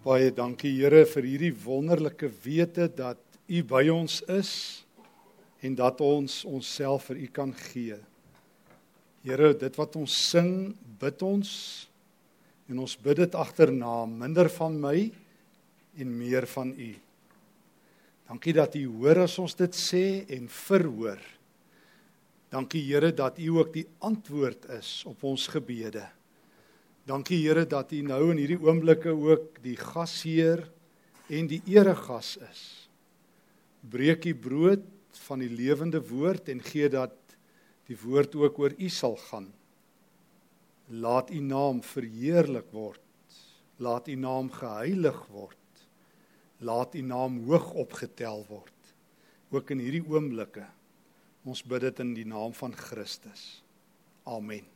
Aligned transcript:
Baie 0.00 0.30
dankie 0.32 0.70
Here 0.78 1.02
vir 1.04 1.26
hierdie 1.28 1.52
wonderlike 1.52 2.30
wete 2.40 2.86
dat 2.88 3.18
U 3.52 3.58
by 3.68 3.82
ons 3.92 4.22
is 4.32 4.52
en 5.60 5.74
dat 5.76 5.98
ons 6.00 6.38
onsself 6.48 7.10
vir 7.10 7.18
U 7.20 7.26
kan 7.36 7.50
gee. 7.52 7.98
Here, 9.20 9.50
dit 9.52 9.76
wat 9.76 9.98
ons 10.00 10.14
sing, 10.30 10.72
bid 11.02 11.20
ons 11.20 11.50
en 12.72 12.80
ons 12.80 12.94
bid 13.04 13.20
dit 13.20 13.36
agterna, 13.36 14.06
minder 14.08 14.48
van 14.54 14.78
my 14.80 14.94
en 16.00 16.14
meer 16.16 16.46
van 16.48 16.70
U. 16.72 16.88
Dankie 18.30 18.54
dat 18.56 18.78
U 18.80 18.86
hoor 19.02 19.26
as 19.26 19.34
ons 19.42 19.58
dit 19.58 19.76
sê 19.76 20.04
en 20.32 20.48
verhoor. 20.48 21.20
Dankie 22.48 22.86
Here 22.88 23.12
dat 23.12 23.36
U 23.36 23.50
ook 23.58 23.76
die 23.76 23.84
antwoord 24.00 24.64
is 24.78 25.02
op 25.12 25.28
ons 25.28 25.44
gebede. 25.52 26.06
Dankie 27.10 27.40
Here 27.42 27.64
dat 27.66 27.90
U 27.90 28.04
nou 28.06 28.20
in 28.30 28.38
hierdie 28.38 28.60
oomblikke 28.62 29.10
ook 29.10 29.56
die 29.64 29.74
gasheer 29.74 30.60
en 31.26 31.48
die 31.50 31.58
eregas 31.66 32.36
is. 32.46 32.62
Breek 33.90 34.28
U 34.30 34.34
brood 34.38 34.86
van 35.24 35.42
die 35.42 35.50
lewende 35.50 35.98
woord 36.06 36.52
en 36.52 36.62
gee 36.62 36.86
dat 36.92 37.16
die 37.90 37.98
woord 37.98 38.38
ook 38.38 38.62
oor 38.62 38.76
U 38.78 38.92
sal 38.94 39.18
gaan. 39.26 39.50
Laat 41.02 41.34
U 41.34 41.42
naam 41.42 41.82
verheerlik 41.82 42.70
word. 42.70 43.02
Laat 43.82 44.06
U 44.06 44.14
naam 44.14 44.54
geheilig 44.54 45.20
word. 45.34 45.86
Laat 46.62 46.94
U 46.94 47.02
naam 47.02 47.42
hoog 47.50 47.72
opgetel 47.74 48.44
word. 48.46 48.94
Ook 49.50 49.74
in 49.74 49.82
hierdie 49.82 50.06
oomblikke. 50.06 50.68
Ons 51.42 51.66
bid 51.66 51.88
dit 51.88 52.04
in 52.06 52.14
die 52.14 52.28
naam 52.28 52.54
van 52.54 52.76
Christus. 52.76 53.64
Amen. 54.30 54.68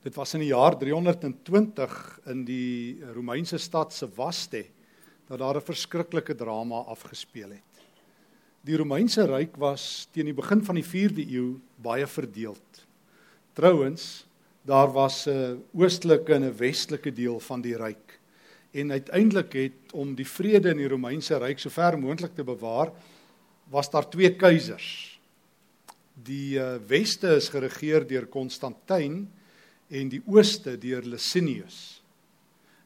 Dit 0.00 0.16
was 0.16 0.32
in 0.32 0.40
die 0.40 0.54
jaar 0.54 0.78
320 0.80 1.96
in 2.32 2.44
die 2.48 3.02
Romeinse 3.12 3.58
stad 3.60 3.92
Sevaste 3.92 4.64
dat 5.28 5.38
daar 5.38 5.56
'n 5.56 5.66
verskriklike 5.66 6.34
drama 6.34 6.80
afgespeel 6.88 7.50
het. 7.50 7.82
Die 8.64 8.76
Romeinse 8.76 9.26
ryk 9.26 9.56
was 9.56 10.08
teen 10.12 10.24
die 10.24 10.34
begin 10.34 10.64
van 10.64 10.74
die 10.74 10.84
4de 10.84 11.24
eeu 11.28 11.60
baie 11.76 12.06
verdeeld. 12.06 12.86
Trouwens, 13.52 14.26
daar 14.62 14.92
was 14.92 15.26
'n 15.28 15.62
oostelike 15.72 16.34
en 16.34 16.44
'n 16.44 16.56
westelike 16.56 17.12
deel 17.12 17.40
van 17.40 17.60
die 17.60 17.76
ryk. 17.76 18.20
En 18.72 18.92
uiteindelik 18.92 19.52
het 19.52 19.92
om 19.92 20.14
die 20.14 20.28
vrede 20.28 20.70
in 20.70 20.76
die 20.76 20.88
Romeinse 20.88 21.38
ryk 21.38 21.58
so 21.58 21.68
ver 21.68 21.98
moontlik 21.98 22.34
te 22.34 22.44
bewaar, 22.44 22.92
was 23.68 23.90
daar 23.90 24.08
twee 24.08 24.36
keisers. 24.36 25.20
Die 26.14 26.58
uh, 26.58 26.76
weste 26.86 27.36
is 27.36 27.48
geregeer 27.48 28.06
deur 28.06 28.26
Konstantin 28.26 29.28
en 29.90 30.08
die 30.08 30.22
ooste 30.26 30.76
deur 30.78 31.02
Licinius. 31.02 32.00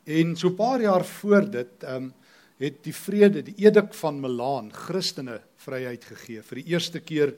En 0.05 0.37
so 0.37 0.49
'n 0.49 0.57
paar 0.57 0.81
jaar 0.81 1.05
voor 1.05 1.51
dit 1.51 1.85
um, 1.85 2.13
het 2.57 2.83
die 2.85 2.95
vrede, 2.95 3.43
die 3.43 3.57
edik 3.57 3.95
van 3.95 4.21
Milaan 4.21 4.73
Christene 4.73 5.41
vryheid 5.57 6.05
gegee. 6.05 6.43
Vir 6.43 6.61
die 6.63 6.71
eerste 6.73 7.01
keer 7.01 7.35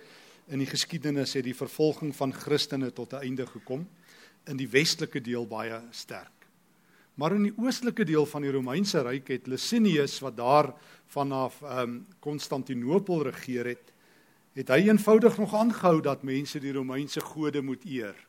in 0.48 0.58
die 0.58 0.70
geskiedenis 0.70 1.34
het 1.34 1.44
die 1.44 1.56
vervolging 1.56 2.14
van 2.14 2.32
Christene 2.32 2.92
tot 2.92 3.12
'n 3.12 3.22
einde 3.22 3.46
gekom 3.46 3.86
in 4.46 4.56
die 4.56 4.68
westelike 4.68 5.20
deel 5.20 5.46
baie 5.46 5.80
sterk. 5.90 6.32
Maar 7.14 7.34
in 7.34 7.42
die 7.42 7.54
oostelike 7.56 8.04
deel 8.04 8.26
van 8.26 8.42
die 8.42 8.52
Romeinse 8.52 9.02
ryk 9.02 9.28
het 9.28 9.46
Licinius 9.46 10.20
wat 10.20 10.36
daar 10.36 10.74
vanaf 11.06 11.62
ehm 11.62 12.00
Konstantinopel 12.20 13.20
um, 13.20 13.26
regeer 13.30 13.66
het, 13.66 13.92
het 14.52 14.68
hy 14.68 14.88
eenvoudig 14.88 15.38
nog 15.38 15.54
aangehou 15.54 16.00
dat 16.00 16.22
mense 16.22 16.60
die 16.60 16.72
Romeinse 16.72 17.20
gode 17.20 17.62
moet 17.62 17.84
eer. 17.84 18.25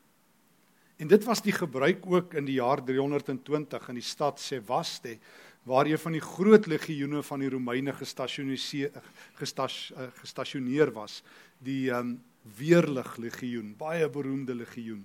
En 0.98 1.06
dit 1.06 1.24
was 1.24 1.42
die 1.42 1.54
gebruik 1.54 2.06
ook 2.10 2.34
in 2.34 2.44
die 2.48 2.56
jaar 2.58 2.80
320 2.84 3.88
in 3.88 4.00
die 4.00 4.02
stad 4.02 4.40
Sevaste 4.42 5.18
waar 5.62 5.86
een 5.86 5.98
van 5.98 6.12
die 6.16 6.22
groot 6.24 6.66
legioene 6.66 7.22
van 7.22 7.42
die 7.44 7.50
Romeine 7.52 7.92
gestasioneer 7.92 8.90
eh, 8.90 10.08
gestasioneer 10.22 10.92
was, 10.92 11.22
die 11.58 11.90
um, 11.92 12.18
Weerlig 12.56 13.16
legioen, 13.20 13.74
baie 13.76 14.08
beroemde 14.08 14.54
legioen. 14.54 15.02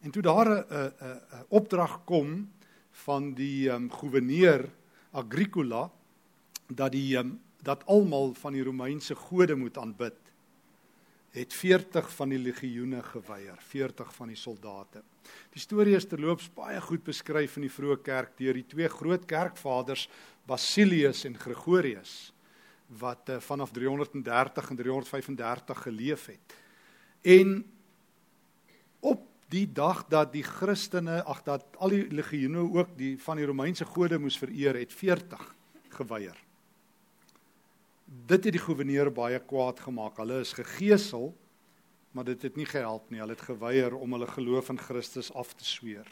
En 0.00 0.10
toe 0.10 0.22
daar 0.22 0.48
'n 0.48 0.64
'n 0.68 0.92
'n 0.98 1.44
opdrag 1.48 2.04
kom 2.04 2.50
van 2.90 3.34
die 3.34 3.70
um, 3.70 3.90
goewerneur 3.90 4.68
Agricola 5.10 5.90
dat 6.66 6.92
die 6.92 7.16
um, 7.16 7.40
dat 7.62 7.86
almal 7.86 8.34
van 8.34 8.52
die 8.52 8.64
Romeinse 8.64 9.14
gode 9.14 9.54
moet 9.54 9.78
aanbid 9.78 10.29
het 11.30 11.54
40 11.54 12.08
van 12.14 12.32
die 12.32 12.40
legioene 12.42 13.02
geweier, 13.06 13.58
40 13.70 14.14
van 14.14 14.32
die 14.32 14.38
soldate. 14.38 15.02
Die 15.54 15.62
storie 15.62 15.94
is 15.94 16.08
terloops 16.10 16.48
baie 16.54 16.80
goed 16.82 17.04
beskryf 17.06 17.56
in 17.58 17.68
die 17.68 17.72
vroeë 17.72 18.00
kerk 18.02 18.34
deur 18.40 18.58
die 18.58 18.66
twee 18.66 18.90
groot 18.90 19.26
kerkvaders 19.30 20.08
Basilius 20.50 21.24
en 21.28 21.38
Gregorius 21.38 22.32
wat 22.98 23.30
uh, 23.30 23.36
vanaf 23.38 23.70
330 23.70 24.70
en 24.72 24.78
335 24.80 25.82
geleef 25.86 26.26
het. 26.26 26.54
En 27.22 27.60
op 28.98 29.22
die 29.54 29.68
dag 29.70 30.02
dat 30.10 30.32
die 30.34 30.42
Christene, 30.42 31.22
ag 31.22 31.44
dat 31.46 31.78
al 31.78 31.94
die 31.94 32.08
legioene 32.10 32.66
ook 32.66 32.96
die 32.98 33.14
van 33.22 33.38
die 33.38 33.46
Romeinse 33.46 33.86
gode 33.86 34.18
moes 34.18 34.38
vereer, 34.38 34.74
het 34.82 34.92
40 34.92 35.54
geweier 35.94 36.49
dit 38.10 38.44
het 38.44 38.54
die 38.54 38.62
goewerneur 38.62 39.12
baie 39.14 39.38
kwaad 39.38 39.80
gemaak. 39.86 40.18
Hulle 40.18 40.40
is 40.42 40.54
gegeesel, 40.58 41.30
maar 42.10 42.26
dit 42.26 42.42
het 42.42 42.56
nie 42.58 42.66
gehelp 42.66 43.10
nie. 43.10 43.20
Hulle 43.22 43.36
het 43.36 43.46
geweier 43.46 43.94
om 43.94 44.16
hulle 44.16 44.26
geloof 44.26 44.72
in 44.74 44.80
Christus 44.82 45.30
af 45.38 45.54
te 45.54 45.64
sweer. 45.64 46.08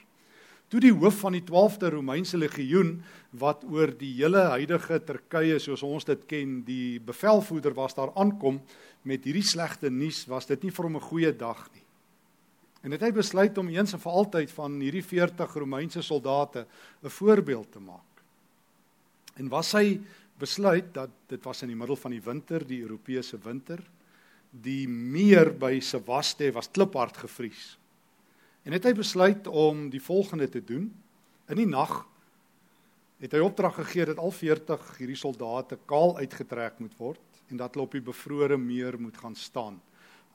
Toe 0.69 0.83
die 0.85 0.93
hoof 0.93 1.23
van 1.23 1.33
die 1.33 1.43
12de 1.49 1.89
Romeinse 1.95 2.37
legioen 2.37 2.99
wat 3.41 3.65
oor 3.65 3.89
die 3.97 4.13
hele 4.19 4.45
huidige 4.53 4.99
Turkye 5.01 5.57
soos 5.65 5.83
ons 5.83 6.05
dit 6.05 6.27
ken, 6.29 6.59
die 6.67 7.01
bevelvoerder 7.01 7.73
was 7.75 7.97
daar 7.97 8.13
aankom 8.21 8.61
met 9.09 9.25
hierdie 9.25 9.47
slegte 9.49 9.89
nuus, 9.91 10.27
was 10.29 10.47
dit 10.47 10.67
nie 10.67 10.71
vir 10.71 10.85
hom 10.85 10.97
'n 10.97 11.09
goeie 11.09 11.33
dag 11.33 11.71
nie. 11.73 11.85
En 12.85 12.93
het 12.93 13.01
hy 13.01 13.11
besluit 13.11 13.59
om 13.59 13.69
eens 13.69 13.93
en 13.93 14.01
vir 14.01 14.13
altyd 14.13 14.51
van 14.51 14.81
hierdie 14.81 15.03
40 15.03 15.55
Romeinse 15.55 16.03
soldate 16.03 16.67
'n 17.03 17.09
voorbeeld 17.09 17.73
te 17.73 17.81
maak. 17.81 18.23
En 19.37 19.49
was 19.49 19.73
hy 19.73 20.01
besluit 20.39 20.93
dat 20.95 21.11
dit 21.31 21.45
was 21.45 21.63
in 21.63 21.73
die 21.73 21.79
middel 21.79 21.97
van 21.97 22.15
die 22.15 22.23
winter, 22.23 22.65
die 22.67 22.83
Europese 22.83 23.39
winter, 23.43 23.83
die 24.51 24.89
meer 24.89 25.51
by 25.59 25.79
Sevaste 25.85 26.51
was 26.55 26.71
kliphard 26.73 27.17
gevries. 27.17 27.77
En 28.65 28.75
het 28.77 28.85
hy 28.85 28.95
besluit 28.97 29.47
om 29.47 29.89
die 29.93 30.03
volgende 30.03 30.49
te 30.49 30.63
doen. 30.65 30.89
In 31.49 31.61
die 31.61 31.69
nag 31.69 32.03
het 33.19 33.35
hy 33.35 33.41
opdrag 33.43 33.75
gegee 33.81 34.07
dat 34.13 34.21
al 34.23 34.31
40 34.35 34.91
hierdie 35.01 35.19
soldate 35.19 35.79
kaal 35.91 36.17
uitgetrek 36.21 36.79
moet 36.83 36.95
word 37.01 37.41
en 37.49 37.59
dat 37.59 37.75
hulle 37.75 37.89
op 37.89 37.97
die 37.97 38.05
bevrore 38.05 38.59
meer 38.61 38.99
moet 39.01 39.17
gaan 39.19 39.35
staan. 39.35 39.81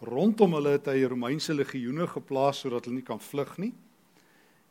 Rondom 0.03 0.57
hulle 0.57 0.75
het 0.75 0.89
hy 0.91 1.05
Romeinse 1.07 1.53
legioene 1.55 2.07
geplaas 2.11 2.63
sodat 2.63 2.89
hulle 2.89 2.99
nie 2.99 3.07
kan 3.07 3.21
vlug 3.21 3.55
nie. 3.61 3.71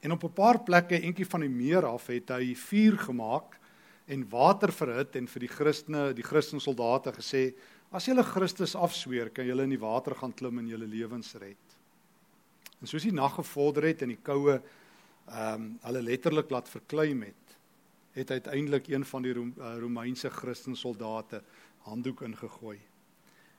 En 0.03 0.13
op 0.13 0.25
'n 0.25 0.35
paar 0.35 0.61
plekke 0.61 1.01
entjie 1.01 1.27
van 1.27 1.41
die 1.41 1.49
meer 1.49 1.87
af 1.87 2.07
het 2.07 2.29
hy 2.29 2.55
vuur 2.55 2.99
gemaak 2.99 3.59
en 4.07 4.25
water 4.29 4.73
verhit 4.73 5.17
en 5.17 5.29
vir 5.31 5.45
die 5.45 5.51
Christene, 5.51 6.13
die 6.17 6.27
Christen 6.27 6.61
soldate 6.61 7.13
gesê: 7.13 7.55
"As 7.93 8.07
julle 8.07 8.25
Christus 8.25 8.75
afsweer, 8.75 9.31
kan 9.31 9.47
julle 9.47 9.63
in 9.63 9.71
die 9.71 9.81
water 9.81 10.15
gaan 10.15 10.33
klim 10.33 10.59
en 10.59 10.69
julle 10.69 10.87
lewens 10.87 11.35
red." 11.35 11.77
En 12.81 12.87
soos 12.87 13.03
die 13.03 13.13
nag 13.13 13.35
gevorder 13.35 13.83
het 13.83 14.03
en 14.03 14.09
die 14.09 14.23
koue 14.23 14.61
ehm 15.29 15.55
um, 15.55 15.79
hulle 15.83 16.03
letterlik 16.03 16.51
laat 16.51 16.69
verkleim 16.69 17.23
het, 17.23 17.57
het 18.13 18.31
uiteindelik 18.31 18.89
een 18.89 19.05
van 19.05 19.23
die 19.23 19.33
eh, 19.33 19.77
Romeinse 19.79 20.31
Christen 20.31 20.77
soldate 20.77 21.43
handdoek 21.79 22.23
ingegooi. 22.23 22.81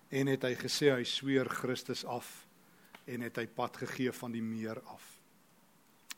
En 0.10 0.28
het 0.28 0.44
hy 0.44 0.54
gesê 0.56 0.92
hy 0.92 1.04
sweer 1.04 1.50
Christus 1.50 2.06
af 2.06 2.46
en 3.06 3.22
het 3.22 3.38
hy 3.38 3.48
pad 3.48 3.78
gegee 3.78 4.12
van 4.12 4.32
die 4.32 4.44
meer 4.44 4.82
af. 4.92 5.22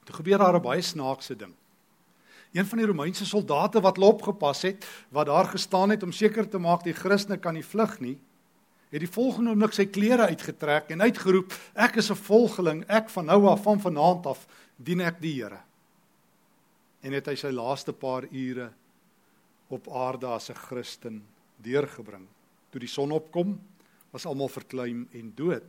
Toe 0.04 0.16
gebeur 0.16 0.38
daar 0.38 0.58
'n 0.58 0.62
baie 0.62 0.82
snaakse 0.82 1.36
ding 1.36 1.56
een 2.56 2.66
van 2.66 2.80
die 2.80 2.88
Romeinse 2.88 3.26
soldate 3.28 3.82
wat 3.84 3.98
hulle 4.00 4.14
opgepas 4.14 4.62
het, 4.64 4.86
wat 5.12 5.28
daar 5.28 5.50
gestaan 5.52 5.92
het 5.92 6.04
om 6.04 6.14
seker 6.16 6.48
te 6.48 6.60
maak 6.62 6.86
die 6.86 6.96
Christene 6.96 7.38
kan 7.38 7.58
nie 7.58 7.66
vlug 7.66 8.00
nie, 8.00 8.16
het 8.94 9.04
die 9.04 9.12
volgende 9.12 9.52
oomblik 9.52 9.76
sy 9.76 9.86
klere 9.92 10.30
uitgetrek 10.32 10.94
en 10.96 11.04
uitgeroep: 11.04 11.54
"Ek 11.76 11.98
is 12.00 12.12
'n 12.12 12.16
volgeling, 12.16 12.86
ek 12.88 13.10
van 13.10 13.26
nou 13.26 13.48
af 13.48 13.64
van 13.64 13.80
vanaand 13.80 14.26
af 14.26 14.48
dien 14.78 15.02
ek 15.02 15.22
die 15.22 15.42
Here." 15.42 15.60
En 17.02 17.12
het 17.12 17.26
hy 17.26 17.36
sy 17.36 17.52
laaste 17.52 17.94
paar 17.94 18.24
ure 18.32 18.72
op 19.70 19.88
aarde 19.90 20.28
as 20.28 20.50
'n 20.50 20.56
Christen 20.56 21.24
deurgebring. 21.58 22.28
Toe 22.72 22.80
die 22.80 22.90
son 22.90 23.12
opkom, 23.12 23.60
was 24.12 24.26
almal 24.26 24.48
verkleim 24.48 25.08
en 25.12 25.34
dood 25.36 25.64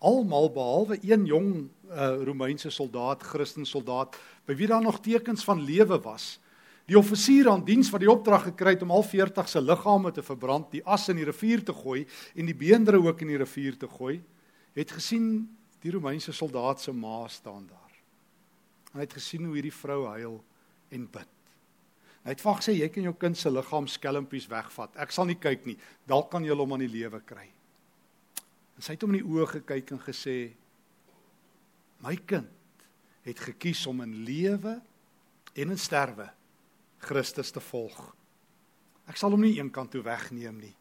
almal 0.00 0.48
behalwe 0.52 0.98
een 1.04 1.26
jong 1.28 1.50
uh, 1.90 2.22
Romeinse 2.24 2.70
soldaat, 2.72 3.22
Christen 3.22 3.66
soldaat, 3.68 4.16
by 4.48 4.56
wie 4.56 4.68
daar 4.70 4.82
nog 4.82 5.00
tekens 5.04 5.44
van 5.44 5.60
lewe 5.62 6.00
was. 6.00 6.38
Die 6.90 6.98
offisier 6.98 7.50
aan 7.50 7.62
diens 7.64 7.90
wat 7.92 8.02
die 8.02 8.10
opdrag 8.10 8.48
gekry 8.48 8.74
het 8.74 8.82
om 8.82 8.90
al 8.90 9.04
40 9.06 9.48
se 9.48 9.60
liggame 9.62 10.10
te 10.12 10.24
verbrand, 10.26 10.70
die 10.72 10.82
as 10.82 11.08
in 11.12 11.20
die 11.20 11.28
rivier 11.28 11.62
te 11.64 11.74
gooi 11.76 12.06
en 12.34 12.48
die 12.48 12.56
beendere 12.56 12.98
ook 13.02 13.20
in 13.22 13.34
die 13.34 13.38
rivier 13.38 13.76
te 13.78 13.88
gooi, 13.88 14.16
het 14.74 14.96
gesien 14.96 15.28
die 15.84 15.92
Romeinse 15.94 16.32
soldaat 16.32 16.80
se 16.80 16.92
ma 16.92 17.28
staan 17.28 17.68
daar. 17.68 17.94
Hy 18.96 19.04
het 19.04 19.14
gesien 19.14 19.44
hoe 19.46 19.54
hierdie 19.54 19.74
vrou 19.74 20.02
huil 20.16 20.40
en 20.90 21.06
bid. 21.06 21.30
Hy 22.24 22.34
het 22.34 22.42
vag 22.42 22.64
sê 22.64 22.74
jy 22.74 22.90
kan 22.92 23.06
jou 23.06 23.14
kind 23.16 23.38
se 23.38 23.52
liggaam 23.52 23.86
skelmpies 23.88 24.48
wegvat. 24.50 24.96
Ek 25.00 25.14
sal 25.14 25.30
nie 25.30 25.38
kyk 25.40 25.64
nie. 25.68 25.78
Dalk 26.10 26.28
kan 26.32 26.44
jy 26.44 26.56
hom 26.56 26.74
aan 26.74 26.84
die 26.84 26.90
lewe 26.90 27.22
kry. 27.24 27.46
En 28.80 28.84
sy 28.86 28.94
het 28.96 29.02
hom 29.04 29.12
in 29.12 29.20
die 29.20 29.28
oë 29.28 29.44
gekyk 29.58 29.90
en 29.92 30.00
gesê: 30.00 30.54
"My 32.00 32.14
kind 32.16 32.48
het 33.28 33.42
gekies 33.44 33.82
om 33.90 34.00
in 34.00 34.22
lewe 34.24 34.78
en 35.52 35.74
in 35.74 35.78
sterwe 35.78 36.30
Christus 37.04 37.52
te 37.52 37.60
volg. 37.60 37.98
Ek 39.04 39.18
sal 39.20 39.34
hom 39.34 39.42
nie 39.44 39.58
eenkant 39.58 39.92
toe 39.92 40.00
wegneem 40.00 40.56
nie. 40.62 40.72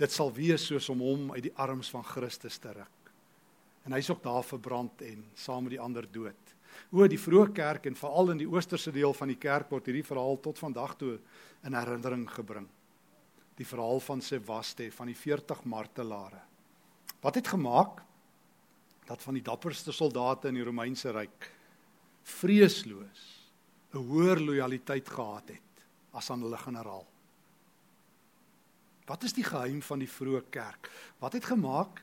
Dit 0.00 0.10
sal 0.10 0.32
wees 0.34 0.66
soos 0.66 0.88
om 0.90 0.98
hom 1.04 1.30
uit 1.36 1.44
die 1.46 1.54
arms 1.62 1.92
van 1.94 2.02
Christus 2.02 2.58
te 2.58 2.72
ruk. 2.74 3.12
En 3.86 3.94
hy's 3.94 4.10
ook 4.10 4.22
daar 4.24 4.42
verbrand 4.42 5.02
en 5.06 5.24
saam 5.38 5.66
met 5.66 5.76
die 5.76 5.82
ander 5.82 6.06
dood. 6.10 6.54
O 6.90 7.06
die 7.06 7.20
vroeë 7.20 7.52
kerk 7.54 7.86
en 7.86 7.98
veral 7.98 8.32
in 8.34 8.42
die 8.42 8.50
oosterse 8.50 8.90
deel 8.90 9.14
van 9.14 9.30
die 9.30 9.38
kerk 9.38 9.70
word 9.70 9.86
hierdie 9.86 10.06
verhaal 10.06 10.40
tot 10.42 10.58
vandag 10.58 10.96
toe 10.98 11.18
in 11.62 11.78
herinnering 11.78 12.26
gebring. 12.34 12.66
Die 13.54 13.68
verhaal 13.68 14.00
van 14.02 14.22
Sevaste 14.24 14.90
van 14.90 15.06
die 15.06 15.18
40 15.18 15.62
martelare. 15.68 16.51
Wat 17.22 17.38
het 17.38 17.48
gemaak 17.48 18.02
dat 19.06 19.22
van 19.22 19.34
die 19.38 19.42
dapperste 19.42 19.92
soldate 19.92 20.50
in 20.50 20.58
die 20.58 20.66
Romeinse 20.66 21.10
ryk 21.14 21.50
vreesloos 22.22 23.22
'n 23.92 23.98
hoër 24.08 24.40
lojaliteit 24.40 25.08
gehad 25.08 25.48
het 25.48 25.84
as 26.12 26.30
aan 26.30 26.42
hulle 26.42 26.56
generaal. 26.56 27.06
Wat 29.06 29.22
is 29.22 29.32
die 29.32 29.44
geheim 29.44 29.82
van 29.82 29.98
die 29.98 30.08
vroeë 30.08 30.42
kerk? 30.50 30.90
Wat 31.18 31.32
het 31.32 31.44
gemaak 31.44 32.02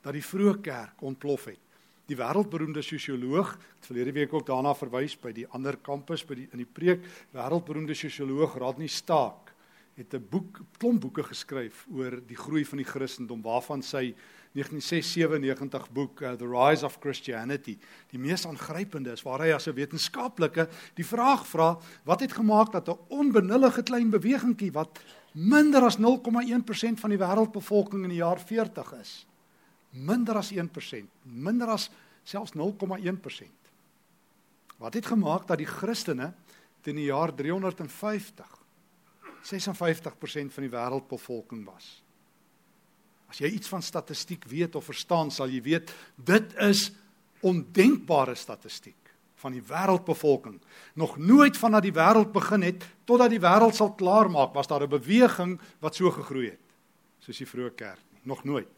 dat 0.00 0.12
die 0.12 0.24
vroeë 0.24 0.60
kerk 0.60 1.02
ontplof 1.02 1.44
het? 1.44 1.60
Die 2.06 2.16
wêreldberoemde 2.16 2.82
sosioloog, 2.82 3.52
het 3.52 3.86
verlede 3.86 4.12
week 4.12 4.32
ook 4.32 4.46
daarna 4.46 4.74
verwys 4.74 5.16
by 5.18 5.32
die 5.32 5.46
ander 5.48 5.76
kampus 5.76 6.24
by 6.24 6.34
die 6.34 6.48
in 6.52 6.62
die 6.62 6.72
preek, 6.72 7.02
wêreldberoemde 7.34 7.94
sosioloog 7.94 8.54
Rodney 8.54 8.86
Stark 8.86 9.45
het 9.96 10.14
'n 10.14 10.26
boek, 10.30 10.60
klomp 10.76 11.00
boeke 11.00 11.22
geskryf 11.22 11.86
oor 11.90 12.20
die 12.26 12.36
groei 12.36 12.64
van 12.64 12.76
die 12.76 12.86
Christendom 12.86 13.42
waarvan 13.42 13.82
sy 13.82 14.14
1997 14.52 15.90
boek 15.90 16.20
uh, 16.20 16.32
The 16.32 16.48
Rise 16.48 16.84
of 16.84 16.98
Christianity 17.00 17.78
die 18.10 18.18
mees 18.18 18.46
aangrypende 18.46 19.12
is 19.12 19.22
waar 19.22 19.40
hy 19.40 19.52
as 19.52 19.66
'n 19.68 19.74
wetenskaplike 19.74 20.68
die 20.94 21.04
vraag 21.04 21.46
vra 21.46 21.78
wat 22.04 22.20
het 22.20 22.32
gemaak 22.32 22.72
dat 22.72 22.88
'n 22.88 22.98
onbenullige 23.08 23.82
klein 23.82 24.10
bewegingkie 24.10 24.72
wat 24.72 25.00
minder 25.32 25.82
as 25.84 25.98
0,1% 25.98 27.00
van 27.00 27.10
die 27.10 27.18
wêreldbevolking 27.18 28.04
in 28.04 28.10
die 28.10 28.22
jaar 28.24 28.40
40 28.40 28.92
is 29.00 29.26
minder 29.92 30.36
as 30.36 30.52
1% 30.52 31.08
minder 31.22 31.68
as 31.68 31.90
selfs 32.22 32.52
0,1% 32.52 33.48
wat 34.78 34.94
het 34.94 35.06
gemaak 35.06 35.46
dat 35.46 35.58
die 35.58 35.66
Christene 35.66 36.34
teen 36.82 36.96
die 36.96 37.08
jaar 37.08 37.34
350 37.34 38.65
56% 39.46 40.52
van 40.52 40.66
die 40.66 40.72
wêreldbevolking 40.72 41.64
was 41.64 42.06
As 43.30 43.40
jy 43.42 43.50
iets 43.56 43.70
van 43.70 43.82
statistiek 43.82 44.44
weet 44.48 44.76
of 44.78 44.86
verstaan, 44.86 45.32
sal 45.34 45.50
jy 45.50 45.62
weet 45.64 45.92
dit 46.16 46.54
is 46.62 46.88
ondenkbare 47.46 48.36
statistiek 48.38 48.94
van 49.42 49.52
die 49.52 49.62
wêreldbevolking. 49.66 50.56
Nog 50.96 51.18
nooit 51.20 51.58
vanaf 51.58 51.84
die 51.84 51.94
wêreld 51.94 52.32
begin 52.32 52.64
het 52.64 52.86
totdat 53.04 53.34
die 53.34 53.42
wêreld 53.42 53.76
sal 53.76 53.92
klaarmaak, 53.98 54.54
was 54.54 54.70
daar 54.70 54.82
'n 54.82 54.88
beweging 54.88 55.60
wat 55.80 55.94
so 55.94 56.10
gegroei 56.10 56.50
het 56.50 56.64
soos 57.20 57.38
die 57.38 57.46
vroeë 57.46 57.74
kerk 57.74 58.04
nie. 58.12 58.20
Nog 58.22 58.44
nooit. 58.44 58.68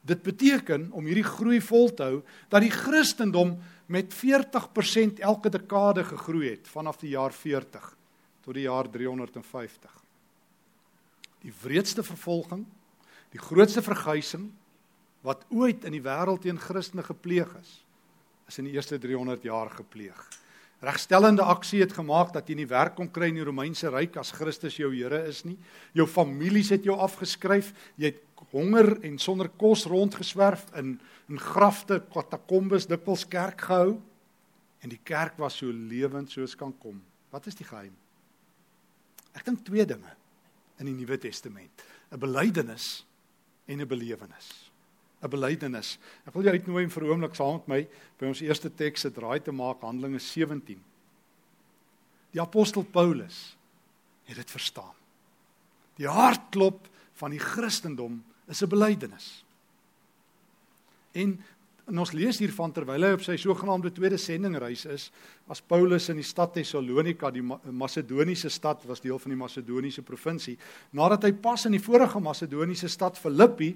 Dit 0.00 0.22
beteken 0.22 0.90
om 0.92 1.04
hierdie 1.04 1.24
groei 1.24 1.60
vol 1.60 1.94
te 1.94 2.02
hou 2.02 2.22
dat 2.48 2.60
die 2.60 2.70
Christendom 2.70 3.62
met 3.86 4.14
40% 4.14 5.20
elke 5.20 5.48
dekade 5.48 6.04
gegroei 6.04 6.50
het 6.50 6.68
vanaf 6.68 6.96
die 6.96 7.10
jaar 7.10 7.32
40 7.32 7.96
tot 8.42 8.54
die 8.54 8.66
jaar 8.66 8.90
350. 8.90 9.98
Die 11.42 11.54
wreedste 11.62 12.02
vervolging 12.02 12.66
Die 13.32 13.40
grootste 13.40 13.82
verguising 13.82 14.50
wat 15.24 15.46
ooit 15.54 15.86
in 15.88 15.94
die 15.96 16.04
wêreld 16.04 16.42
teen 16.44 16.60
Christene 16.60 17.04
gepleeg 17.06 17.48
is, 17.60 17.72
is 18.50 18.58
in 18.60 18.68
die 18.68 18.74
eerste 18.76 18.98
300 19.00 19.44
jaar 19.46 19.70
gepleeg. 19.72 20.18
Regstellende 20.82 21.46
aksie 21.46 21.78
het 21.80 21.94
gemaak 21.94 22.32
dat 22.34 22.48
jy 22.50 22.56
nie 22.58 22.68
werk 22.68 22.96
kon 22.98 23.08
kry 23.08 23.28
in 23.30 23.38
die 23.38 23.46
Romeinse 23.46 23.88
ryk 23.94 24.18
as 24.18 24.34
Christus 24.34 24.76
jou 24.80 24.90
Here 24.90 25.22
is 25.30 25.44
nie. 25.46 25.54
Jou 25.94 26.08
families 26.10 26.72
het 26.74 26.84
jou 26.84 26.96
afgeskryf. 26.98 27.70
Jy 27.96 28.10
het 28.10 28.46
honger 28.50 28.96
en 29.06 29.16
sonder 29.22 29.48
kos 29.48 29.86
rondgeswerf 29.88 30.66
in 30.76 30.96
in 31.30 31.38
grafte, 31.40 32.02
katakombes, 32.12 32.84
dikwels 32.90 33.22
kerk 33.24 33.62
gehou. 33.70 33.94
En 34.82 34.90
die 34.90 35.00
kerk 35.00 35.38
was 35.40 35.62
so 35.62 35.70
lewend 35.70 36.34
soos 36.34 36.58
kan 36.58 36.74
kom. 36.82 36.98
Wat 37.32 37.46
is 37.46 37.56
die 37.56 37.64
geheim? 37.64 37.94
Ek 39.34 39.44
dink 39.44 39.64
twee 39.64 39.84
dinge 39.86 40.16
in 40.78 40.86
die 40.86 40.96
Nuwe 40.96 41.18
Testament. 41.18 41.84
'n 42.12 42.18
Belydenis 42.20 43.04
en 43.66 43.80
'n 43.80 43.88
belewenis. 43.88 44.70
'n 45.22 45.30
Belydenis. 45.30 45.98
Ek 46.26 46.34
wil 46.34 46.42
jou 46.42 46.52
uitnooi 46.52 46.88
vir 46.88 47.02
'n 47.02 47.08
oomblik 47.08 47.34
saam 47.34 47.54
met 47.54 47.68
my 47.68 47.88
by 48.18 48.26
ons 48.26 48.40
eerste 48.40 48.70
teks 48.70 49.00
se 49.00 49.10
draai 49.10 49.40
te 49.40 49.52
maak 49.52 49.80
Handelinge 49.80 50.18
17. 50.18 50.82
Die 52.32 52.40
apostel 52.40 52.84
Paulus 52.84 53.56
het 54.24 54.36
dit 54.36 54.50
verstaan. 54.50 54.94
Die 55.96 56.08
hartklop 56.08 56.88
van 57.14 57.30
die 57.30 57.38
Christendom 57.38 58.24
is 58.48 58.62
'n 58.62 58.68
belydenis. 58.68 59.44
En 61.12 61.44
En 61.90 61.98
ons 61.98 62.12
lees 62.14 62.38
hiervan 62.38 62.70
terwyl 62.72 63.02
hy 63.02 63.10
op 63.16 63.24
sy 63.24 63.34
sogenaamde 63.40 63.90
tweede 63.94 64.18
sendingreis 64.20 64.84
is, 64.86 65.08
as 65.50 65.60
Paulus 65.66 66.08
in 66.12 66.20
die 66.20 66.26
stad 66.26 66.52
Tessalonika, 66.54 67.32
die 67.34 67.42
Macedoniese 67.42 68.52
stad 68.54 68.84
was 68.86 69.02
deel 69.02 69.18
van 69.18 69.34
die 69.34 69.40
Macedoniese 69.40 70.04
provinsie, 70.06 70.54
nadat 70.94 71.26
hy 71.26 71.32
pas 71.42 71.66
in 71.66 71.74
die 71.74 71.82
vorige 71.82 72.22
Macedoniese 72.22 72.90
stad 72.92 73.18
Filippi 73.18 73.72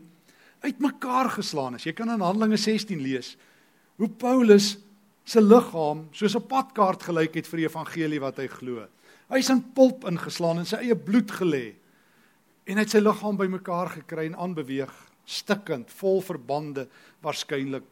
uitmekaar 0.63 1.33
geslaan 1.41 1.77
is. 1.81 1.87
Jy 1.89 1.97
kan 1.99 2.13
in 2.15 2.23
Handelinge 2.23 2.61
16 2.61 3.03
lees 3.03 3.35
hoe 3.99 4.09
Paulus 4.09 4.77
se 5.27 5.41
liggaam 5.43 6.07
soos 6.13 6.37
'n 6.37 6.47
padkaart 6.47 7.03
gelyk 7.03 7.35
het 7.35 7.47
vir 7.47 7.57
die 7.57 7.67
evangelie 7.67 8.21
wat 8.21 8.37
hy 8.39 8.47
glo. 8.47 8.87
Hy 9.29 9.39
is 9.39 9.51
in 9.51 9.63
pulp 9.75 10.05
ingeslaan 10.05 10.59
en 10.59 10.67
sy 10.67 10.77
eie 10.77 10.95
bloed 10.95 11.31
gelê. 11.31 11.75
En 12.67 12.77
hy 12.77 12.83
het 12.83 12.91
sy 12.91 12.99
liggaam 12.99 13.37
bymekaar 13.37 13.89
gekry 13.89 14.27
en 14.27 14.39
aanbeweeg 14.39 14.93
stikkend, 15.27 15.91
vol 15.99 16.23
verbande 16.25 16.87
waarskynlik 17.25 17.89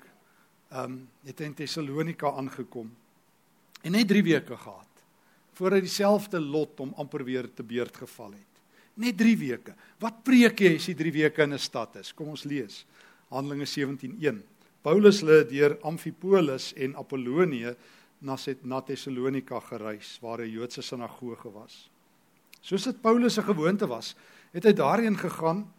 ehm 0.70 0.84
um, 0.84 0.96
het 1.26 1.40
in 1.40 1.54
Tessalonika 1.54 2.30
aangekom. 2.34 2.88
En 3.82 3.92
net 3.92 4.08
3 4.08 4.22
weke 4.22 4.56
gehad 4.56 4.90
voor 5.54 5.76
hy 5.76 5.84
dieselfde 5.84 6.40
lot 6.40 6.80
om 6.82 6.94
amper 6.98 7.22
weer 7.24 7.46
te 7.46 7.62
beurt 7.62 7.96
geval 7.96 8.32
het. 8.34 8.62
Net 8.98 9.16
3 9.18 9.36
weke. 9.38 9.74
Wat 10.02 10.22
preek 10.26 10.60
jy 10.60 10.72
as 10.78 10.88
jy 10.90 10.94
3 10.98 11.12
weke 11.14 11.42
in 11.42 11.54
'n 11.54 11.58
stad 11.58 11.96
is? 11.96 12.12
Kom 12.12 12.28
ons 12.28 12.44
lees. 12.44 12.86
Handelinge 13.30 13.66
17:1. 13.66 14.42
Paulus 14.82 15.22
lê 15.22 15.44
deur 15.48 15.78
Amfipolis 15.82 16.72
en 16.76 16.96
Apollonie 16.96 17.74
na 18.20 18.36
na 18.62 18.80
Tessalonika 18.80 19.60
gereis 19.60 20.18
waar 20.20 20.40
'n 20.40 20.50
Joodse 20.50 20.82
sinagoge 20.82 21.50
was. 21.52 21.90
Soos 22.60 22.84
dit 22.84 23.00
Paulus 23.00 23.34
se 23.34 23.42
gewoonte 23.42 23.86
was, 23.86 24.14
het 24.52 24.64
hy 24.64 24.72
daarheen 24.72 25.18
gegaan 25.18 25.72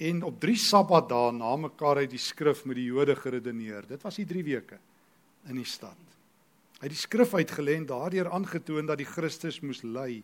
en 0.00 0.22
op 0.24 0.38
3 0.40 0.56
Sabbatdae 0.56 1.32
na 1.36 1.52
mekaar 1.60 2.00
uit 2.00 2.12
die 2.14 2.22
skrif 2.22 2.64
met 2.64 2.78
die 2.78 2.88
Jode 2.88 3.16
geredeneer. 3.18 3.84
Dit 3.88 4.02
was 4.06 4.16
die 4.16 4.26
3 4.28 4.44
weke 4.46 4.78
in 5.50 5.60
die 5.60 5.68
stad. 5.68 5.98
Hy 6.80 6.88
het 6.88 6.94
die 6.94 7.00
skrif 7.00 7.34
uitgelê 7.36 7.76
en 7.76 7.88
daardeur 7.88 8.30
aangetoon 8.32 8.88
dat 8.88 9.00
die 9.00 9.08
Christus 9.08 9.60
moes 9.60 9.82
ly 9.84 10.22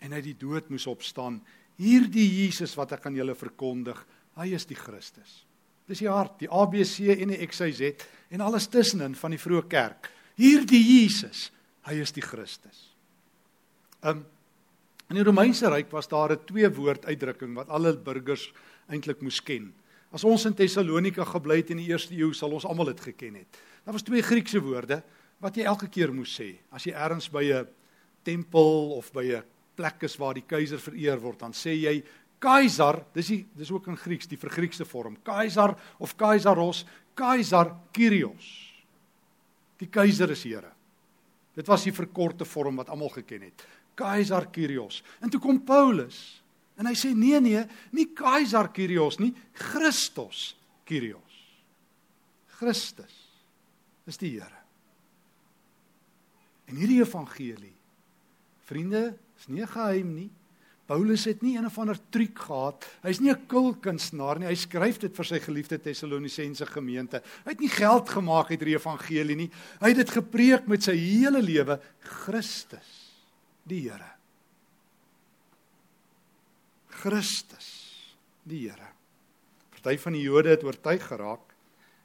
en 0.00 0.16
uit 0.16 0.24
die 0.24 0.38
dood 0.40 0.70
moes 0.72 0.88
opstaan. 0.88 1.42
Hierdie 1.76 2.24
Jesus 2.24 2.72
wat 2.78 2.94
ek 2.96 3.06
aan 3.08 3.18
julle 3.18 3.36
verkondig, 3.36 4.00
hy 4.40 4.48
is 4.56 4.64
die 4.68 4.78
Christus. 4.78 5.42
Dis 5.88 6.00
die 6.00 6.08
hart, 6.08 6.38
die 6.40 6.48
ABC 6.48 7.12
en 7.18 7.34
die 7.34 7.44
XYZ 7.44 8.06
en 8.32 8.44
alles 8.44 8.70
tussenin 8.72 9.16
van 9.18 9.34
die 9.34 9.40
vroeë 9.42 9.68
kerk. 9.68 10.08
Hierdie 10.40 10.80
Jesus, 10.80 11.50
hy 11.84 11.98
is 12.00 12.14
die 12.16 12.24
Christus. 12.24 12.88
Um 14.00 14.24
in 15.12 15.18
die 15.18 15.26
Romeinse 15.26 15.68
ryk 15.68 15.90
was 15.92 16.08
daar 16.08 16.32
'n 16.32 16.46
twee 16.48 16.68
woord 16.72 17.04
uitdrukking 17.04 17.52
wat 17.54 17.68
alle 17.68 17.92
burgers 17.92 18.48
eintlik 18.88 19.22
moes 19.22 19.40
ken. 19.40 19.72
As 20.12 20.24
ons 20.24 20.44
in 20.46 20.54
Tessalonika 20.54 21.24
gebly 21.24 21.62
het 21.62 21.70
in 21.70 21.80
die 21.80 21.88
eerste 21.88 22.14
eeu, 22.14 22.32
sal 22.36 22.52
ons 22.52 22.66
almal 22.68 22.90
dit 22.92 23.00
geken 23.00 23.34
het. 23.40 23.60
Daar 23.84 23.96
was 23.96 24.04
twee 24.06 24.22
Griekse 24.22 24.60
woorde 24.60 25.02
wat 25.42 25.56
jy 25.56 25.64
elke 25.66 25.88
keer 25.88 26.12
moes 26.14 26.34
sê. 26.38 26.54
As 26.70 26.84
jy 26.86 26.92
ergens 26.92 27.28
by 27.28 27.44
'n 27.44 27.66
tempel 28.24 28.96
of 28.96 29.12
by 29.12 29.24
'n 29.24 29.42
plek 29.74 30.02
is 30.02 30.16
waar 30.16 30.34
die 30.34 30.46
keiser 30.46 30.78
vereer 30.78 31.18
word, 31.18 31.38
dan 31.38 31.52
sê 31.52 31.74
jy 31.74 32.02
Kaisar, 32.42 33.04
dis 33.14 33.26
die 33.26 33.46
dis 33.54 33.70
ook 33.70 33.86
in 33.86 33.96
Grieks 33.96 34.26
die 34.26 34.36
vergriekste 34.36 34.84
vorm. 34.84 35.16
Kaisar 35.22 35.76
of 35.98 36.16
Kaisaros, 36.16 36.84
Kaisar 37.14 37.76
Kyrios. 37.92 38.72
Die 39.78 39.86
keiser 39.86 40.30
is 40.30 40.42
Here. 40.42 40.72
Dit 41.54 41.68
was 41.68 41.84
die 41.84 41.92
verkorte 41.92 42.44
vorm 42.44 42.76
wat 42.76 42.88
almal 42.88 43.08
geken 43.08 43.42
het. 43.42 43.66
Kaisar 43.94 44.50
Kyrios. 44.50 45.02
En 45.20 45.30
toe 45.30 45.40
kom 45.40 45.60
Paulus 45.64 46.41
En 46.80 46.88
hy 46.88 46.94
sê 46.98 47.12
nee 47.14 47.40
nee, 47.40 47.64
nie 47.92 48.08
Kaisar 48.16 48.72
Kyrios 48.72 49.18
nie, 49.20 49.32
Christus 49.52 50.54
Kyrios. 50.88 51.38
Christus 52.58 53.18
is 54.06 54.18
die 54.18 54.34
Here. 54.36 54.60
En 56.70 56.78
hierdie 56.80 57.02
evangelie 57.02 57.74
Vriende, 58.62 59.18
is 59.36 59.48
nie 59.48 59.60
'n 59.60 59.68
geheim 59.68 60.14
nie. 60.14 60.30
Paulus 60.86 61.24
het 61.24 61.42
nie 61.42 61.56
een 61.56 61.66
of 61.66 61.78
ander 61.78 61.98
truc 62.10 62.38
gehad. 62.38 62.84
Hy's 63.02 63.20
nie 63.20 63.30
'n 63.30 63.46
kulkunstenaar 63.46 64.38
nie. 64.38 64.46
Hy 64.46 64.54
skryf 64.54 64.98
dit 64.98 65.14
vir 65.16 65.24
sy 65.24 65.38
geliefde 65.40 65.78
Tessalonisense 65.78 66.66
gemeente. 66.66 67.22
Hy 67.44 67.50
het 67.50 67.60
nie 67.60 67.68
geld 67.68 68.08
gemaak 68.08 68.50
uit 68.50 68.60
die 68.60 68.76
evangelie 68.76 69.36
nie. 69.36 69.50
Hy 69.80 69.88
het 69.88 69.96
dit 69.96 70.10
gepreek 70.10 70.66
met 70.66 70.82
sy 70.82 70.96
hele 70.96 71.42
lewe, 71.42 71.80
Christus, 72.00 73.12
die 73.64 73.88
Here. 73.88 74.21
Christus, 76.92 77.68
die 78.44 78.68
Here. 78.68 78.90
Party 79.72 79.96
van 79.98 80.12
die 80.12 80.22
Jode 80.22 80.52
het 80.52 80.64
oortuig 80.64 81.02
geraak 81.08 81.48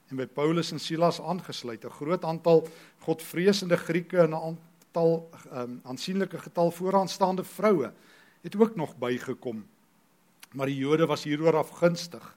en 0.08 0.18
by 0.22 0.26
Paulus 0.26 0.72
en 0.72 0.80
Silas 0.80 1.20
aangesluit. 1.22 1.84
'n 1.84 1.98
Groot 2.00 2.24
aantal 2.24 2.68
godvreesende 3.04 3.78
Grieke 3.78 4.20
en 4.24 4.32
'n 4.32 4.34
aantal 4.34 5.30
um, 5.54 5.82
aansienlike 5.84 6.40
getal 6.40 6.72
vooraanstaande 6.72 7.44
vroue 7.44 7.92
het 8.42 8.56
ook 8.56 8.76
nog 8.76 8.98
bygekom. 8.98 9.66
Maar 10.54 10.66
die 10.66 10.78
Jode 10.78 11.06
was 11.06 11.24
hieroor 11.24 11.56
afgunstig 11.56 12.36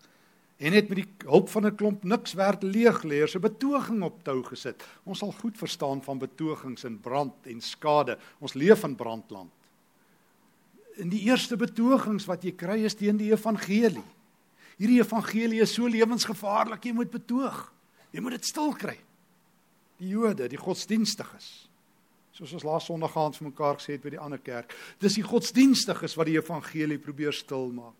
en 0.58 0.72
het 0.72 0.88
met 0.88 0.98
die 0.98 1.08
hulp 1.24 1.48
van 1.48 1.66
'n 1.66 1.74
klomp 1.74 2.04
niks 2.04 2.32
werd 2.32 2.62
leegleers 2.62 3.34
'n 3.34 3.40
betoging 3.40 4.02
op 4.02 4.22
tou 4.24 4.42
gesit. 4.44 4.84
Ons 5.04 5.18
sal 5.18 5.32
goed 5.32 5.56
verstaan 5.56 6.02
van 6.02 6.18
betogings 6.18 6.84
en 6.84 7.00
brand 7.00 7.46
en 7.46 7.60
skade. 7.60 8.18
Ons 8.38 8.52
leef 8.52 8.82
in 8.84 8.96
brandland. 8.96 9.50
In 11.00 11.10
die 11.12 11.22
eerste 11.28 11.56
betogings 11.56 12.26
wat 12.28 12.44
jy 12.44 12.52
kry 12.58 12.82
is 12.84 12.96
teen 12.98 13.18
die 13.20 13.30
evangelie. 13.32 14.04
Hierdie 14.80 15.00
evangelie 15.00 15.60
is 15.64 15.74
so 15.76 15.88
lewensgevaarlik, 15.88 16.84
jy 16.84 16.94
moet 16.96 17.12
betoog. 17.12 17.66
Jy 18.12 18.22
moet 18.24 18.38
dit 18.38 18.48
stil 18.48 18.72
kry. 18.76 18.96
Die 20.00 20.12
Jode, 20.14 20.48
die 20.48 20.60
godsdienstiges. 20.60 21.48
Soos 22.36 22.54
ons 22.56 22.64
laas 22.64 22.86
Sondag 22.88 23.12
gaan 23.12 23.34
vir 23.36 23.50
mekaar 23.50 23.76
gesê 23.76 23.96
het 23.96 24.04
by 24.04 24.14
die 24.14 24.22
ander 24.22 24.40
kerk, 24.40 24.72
dis 25.02 25.18
die 25.18 25.26
godsdienstiges 25.26 26.16
wat 26.16 26.30
die 26.30 26.38
evangelie 26.38 27.00
probeer 27.02 27.36
stil 27.36 27.68
maak. 27.74 27.96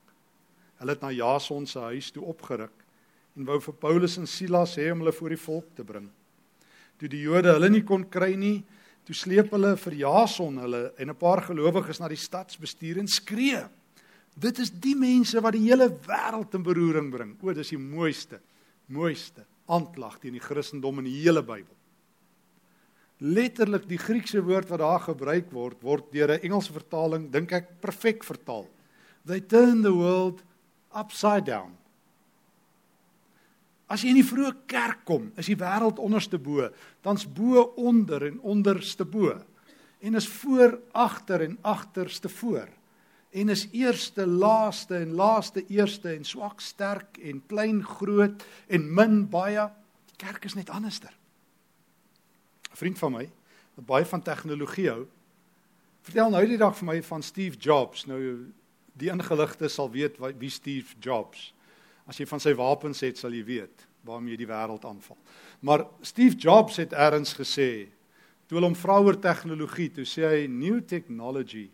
Hulle 0.80 0.96
het 0.96 1.02
na 1.04 1.10
Jason 1.12 1.66
se 1.68 1.82
huis 1.90 2.08
toe 2.14 2.24
opgeruk 2.24 2.72
en 3.36 3.44
wou 3.46 3.58
vir 3.62 3.76
Paulus 3.82 4.16
en 4.18 4.26
Silas 4.26 4.78
hê 4.80 4.88
om 4.92 5.02
hulle 5.04 5.12
voor 5.12 5.34
die 5.34 5.40
volk 5.40 5.68
te 5.76 5.84
bring. 5.86 6.08
Toe 6.98 7.08
die 7.12 7.20
Jode 7.26 7.52
hulle 7.52 7.68
nie 7.72 7.84
kon 7.86 8.06
kry 8.08 8.32
nie, 8.36 8.62
toe 9.04 9.14
sleep 9.14 9.50
hulle 9.50 9.76
vir 9.76 9.94
Jason 9.94 10.58
hulle 10.58 10.92
en 10.98 11.10
'n 11.10 11.16
paar 11.16 11.42
gelowiges 11.42 12.00
na 12.00 12.08
die 12.08 12.16
stadsbestuur 12.16 12.98
en 12.98 13.08
skree 13.08 13.64
Dit 14.40 14.60
is 14.62 14.70
die 14.70 14.94
mense 14.96 15.40
wat 15.42 15.56
die 15.56 15.66
hele 15.66 15.90
wêreld 16.06 16.54
in 16.56 16.64
beroering 16.64 17.10
bring. 17.12 17.34
O, 17.42 17.52
dis 17.52 17.72
die 17.74 17.80
mooiste, 17.80 18.40
mooiste 18.92 19.44
aanklag 19.70 20.18
teen 20.22 20.36
die 20.36 20.42
Christendom 20.42 21.02
in 21.02 21.10
die 21.10 21.18
hele 21.20 21.42
Bybel. 21.46 21.74
Letterlik 23.20 23.84
die 23.88 24.00
Griekse 24.00 24.40
woord 24.42 24.70
wat 24.72 24.80
daar 24.80 25.02
gebruik 25.10 25.50
word, 25.52 25.82
word 25.84 26.08
deur 26.12 26.32
'n 26.32 26.46
Engelse 26.46 26.72
vertaling 26.72 27.30
dink 27.30 27.52
ek 27.52 27.80
perfek 27.80 28.24
vertaal. 28.24 28.66
They 29.26 29.40
turn 29.40 29.82
the 29.82 29.92
world 29.92 30.42
upside 30.94 31.44
down. 31.44 31.76
As 33.90 34.04
jy 34.04 34.12
in 34.12 34.20
die 34.20 34.26
vroeë 34.26 34.52
kerk 34.70 35.04
kom, 35.04 35.32
is 35.36 35.50
die 35.50 35.58
wêreld 35.58 35.98
onderste 35.98 36.38
bo, 36.38 36.68
dan's 37.02 37.26
bo 37.26 37.72
onder 37.76 38.28
en 38.28 38.38
onderste 38.40 39.04
bo. 39.04 39.34
En 40.00 40.14
is 40.14 40.28
voor 40.40 40.78
agter 40.94 41.42
en 41.42 41.58
agterste 41.66 42.28
voor 42.28 42.68
en 43.30 43.48
is 43.48 43.68
eerste 43.72 44.26
laaste 44.26 44.96
en 44.96 45.12
laaste 45.14 45.66
eerste 45.66 46.10
en 46.12 46.24
swak 46.24 46.60
sterk 46.60 47.18
en 47.22 47.42
klein 47.46 47.84
groot 47.84 48.42
en 48.66 48.88
min 48.94 49.22
baie 49.30 49.68
die 50.10 50.18
kerk 50.18 50.44
is 50.44 50.54
net 50.58 50.70
anderster 50.70 51.14
'n 52.72 52.76
vriend 52.76 52.98
van 52.98 53.12
my 53.12 53.30
wat 53.74 53.86
baie 53.86 54.04
van 54.04 54.22
tegnologie 54.22 54.88
hou 54.90 55.06
vertel 56.02 56.30
nou 56.30 56.46
die 56.46 56.58
dag 56.58 56.76
vir 56.76 56.86
my 56.86 57.02
van 57.02 57.22
Steve 57.22 57.56
Jobs 57.56 58.06
nou 58.06 58.50
die 58.92 59.10
ingeligte 59.10 59.68
sal 59.68 59.90
weet 59.90 60.18
wie 60.18 60.50
Steve 60.50 60.94
Jobs 61.00 61.54
as 62.10 62.18
jy 62.18 62.26
van 62.26 62.42
sy 62.42 62.54
wapens 62.58 63.04
het 63.06 63.20
sal 63.20 63.34
jy 63.34 63.44
weet 63.46 63.86
waarmee 64.06 64.38
die 64.40 64.48
wêreld 64.50 64.84
aanval 64.88 65.18
maar 65.66 65.86
Steve 66.02 66.36
Jobs 66.36 66.80
het 66.82 66.96
eers 66.96 67.36
gesê 67.38 67.70
toe 68.48 68.58
hulle 68.58 68.70
hom 68.72 68.78
vra 68.78 68.98
oor 68.98 69.18
tegnologie 69.22 69.92
toe 69.94 70.08
sê 70.08 70.26
hy 70.26 70.46
new 70.50 70.80
technology 70.82 71.68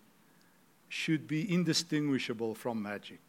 should 0.88 1.26
be 1.26 1.46
indistinguishable 1.48 2.54
from 2.54 2.82
magic. 2.82 3.20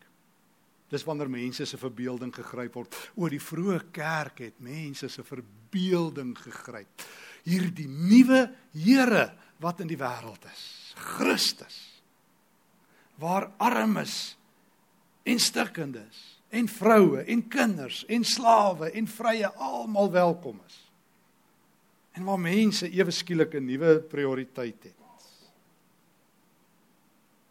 Dis 0.89 1.03
wanneer 1.03 1.29
mense 1.29 1.65
se 1.67 1.77
verbeelding 1.77 2.31
gegryp 2.31 2.77
word. 2.79 2.95
O, 3.17 3.27
die 3.27 3.41
vroeë 3.43 3.89
kerk 3.95 4.39
het 4.45 4.61
mense 4.63 5.09
se 5.11 5.23
verbeelding 5.25 6.31
gegryp. 6.39 7.03
Hierdie 7.47 7.89
nuwe 7.89 8.45
Here 8.77 9.27
wat 9.63 9.81
in 9.83 9.89
die 9.89 9.99
wêreld 9.99 10.45
is, 10.47 10.93
Christus. 11.17 11.77
Waar 13.19 13.49
armes 13.57 14.37
en 15.27 15.39
stikkendes 15.41 16.36
en 16.49 16.67
vroue 16.67 17.23
en 17.27 17.47
kinders 17.47 18.03
en 18.07 18.23
slawe 18.23 18.91
en 18.91 19.07
vrye 19.07 19.47
almal 19.55 20.11
welkom 20.11 20.61
is. 20.67 20.77
En 22.17 22.23
waar 22.23 22.39
mense 22.39 22.89
ewe 22.89 23.11
skielik 23.11 23.53
'n 23.53 23.65
nuwe 23.65 23.99
prioriteit 23.99 24.83
het. 24.83 24.97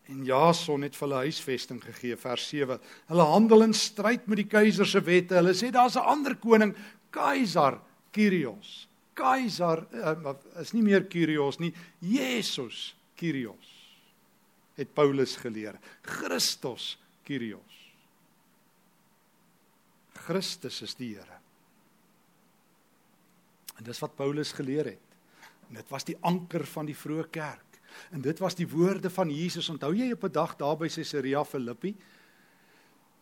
En 0.07 0.25
Jason 0.25 0.83
het 0.83 0.95
vir 0.95 1.09
hulle 1.09 1.23
huisvesting 1.27 1.81
gegee 1.83 2.17
vers 2.17 2.49
7. 2.49 2.79
Hulle 3.11 3.27
handel 3.27 3.63
in 3.67 3.75
stryd 3.75 4.29
met 4.31 4.37
die 4.37 4.51
keiser 4.51 4.87
se 4.87 5.03
wette. 5.03 5.35
Hulle 5.35 5.55
sê 5.55 5.73
daar's 5.75 5.97
'n 5.97 6.07
ander 6.07 6.37
koning, 6.37 6.77
Keiser 7.11 7.81
Kyrios. 8.13 8.89
Keiser 9.17 9.87
uh, 9.93 10.35
is 10.61 10.75
nie 10.77 10.83
meer 10.85 11.07
Kyrios 11.09 11.59
nie, 11.59 11.73
Jesus 11.99 12.95
Kyrios. 13.17 13.73
Het 14.77 14.93
Paulus 14.95 15.37
geleer. 15.41 15.79
Christus 16.03 16.99
Kyrios. 17.25 17.66
Christus 20.17 20.83
is 20.83 20.95
die 20.95 21.15
Here. 21.15 21.39
En 23.77 23.85
dis 23.85 24.01
wat 24.01 24.17
Paulus 24.17 24.53
geleer 24.57 24.85
het. 24.85 25.17
En 25.69 25.75
dit 25.75 25.89
was 25.93 26.05
die 26.05 26.17
anker 26.21 26.65
van 26.67 26.87
die 26.89 26.97
vroeë 26.97 27.29
kerk. 27.31 27.81
En 28.13 28.21
dit 28.21 28.39
was 28.39 28.57
die 28.57 28.69
woorde 28.69 29.11
van 29.11 29.31
Jesus. 29.33 29.69
Onthou 29.73 29.95
jy 29.95 30.13
op 30.13 30.25
'n 30.25 30.33
dag 30.33 30.57
daar 30.57 30.77
by 30.77 30.89
Caesarea 30.89 31.45
Philippi? 31.45 31.95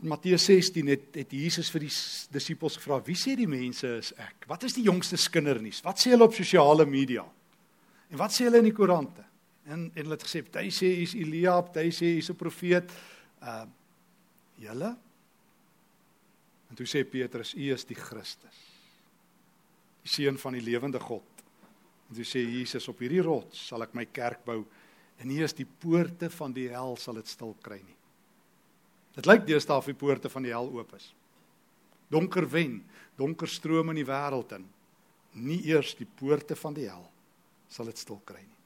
In 0.03 0.09
Matteus 0.09 0.45
16 0.45 0.87
het 0.87 1.15
het 1.15 1.31
Jesus 1.31 1.71
vir 1.71 1.81
die 1.81 1.93
disippels 2.31 2.77
gevra: 2.77 3.03
"Wie 3.03 3.17
sê 3.17 3.37
die 3.37 3.49
mense 3.49 3.87
is 3.97 4.13
ek? 4.13 4.45
Wat 4.47 4.63
is 4.63 4.75
die 4.75 4.83
jongste 4.83 5.31
kindernuus? 5.31 5.81
Wat 5.83 5.99
sê 5.99 6.11
hulle 6.11 6.25
op 6.25 6.35
sosiale 6.35 6.87
media? 6.87 7.25
En 8.11 8.17
wat 8.17 8.33
sê 8.33 8.45
hulle 8.45 8.59
in 8.59 8.65
die 8.65 8.73
koerante?" 8.73 9.25
En 9.65 9.73
en 9.73 9.93
hulle 9.95 10.11
het 10.11 10.23
gesê: 10.23 10.43
"Party 10.43 10.71
sê 10.71 10.97
hy's 10.97 11.15
Elia, 11.15 11.61
party 11.63 11.91
sê 11.91 12.15
hy's 12.17 12.31
'n 12.31 12.37
profeet." 12.37 12.91
Uh 13.43 13.65
julle? 14.57 14.97
En 16.75 16.79
toe 16.81 16.89
sê 16.91 17.05
Petrus: 17.07 17.53
"U 17.55 17.71
is 17.71 17.85
die 17.87 17.95
Christus, 17.95 18.57
die 20.03 20.11
seun 20.11 20.35
van 20.43 20.57
die 20.59 20.65
lewende 20.67 20.99
God." 20.99 21.45
En 22.11 22.17
toe 22.19 22.27
sê 22.27 22.43
Jesus 22.43 22.89
op 22.91 22.99
hierdie 22.99 23.23
rots 23.23 23.69
sal 23.69 23.85
ek 23.87 23.95
my 23.95 24.09
kerk 24.11 24.43
bou 24.43 24.65
en 25.23 25.31
nie 25.31 25.39
is 25.47 25.55
die 25.55 25.69
poorte 25.69 26.27
van 26.35 26.51
die 26.53 26.67
hel 26.73 26.97
sal 26.99 27.15
dit 27.15 27.31
stil 27.31 27.55
kry 27.63 27.79
nie. 27.79 27.97
Dit 29.15 29.31
lyk 29.31 29.47
deesdae 29.47 29.79
of 29.79 29.87
die 29.87 29.95
poorte 29.95 30.27
van 30.29 30.43
die 30.43 30.51
hel 30.51 30.67
oop 30.67 30.97
is. 30.99 31.13
Donker 32.11 32.49
wen, 32.51 32.81
donker 33.15 33.47
stroom 33.47 33.95
in 33.95 34.03
die 34.03 34.09
wêreld 34.09 34.51
in. 34.59 34.67
Nie 35.47 35.61
eers 35.71 35.95
die 35.95 36.11
poorte 36.19 36.59
van 36.59 36.75
die 36.75 36.89
hel 36.91 37.07
sal 37.71 37.87
dit 37.87 38.03
stil 38.03 38.19
kry 38.27 38.43
nie. 38.43 38.61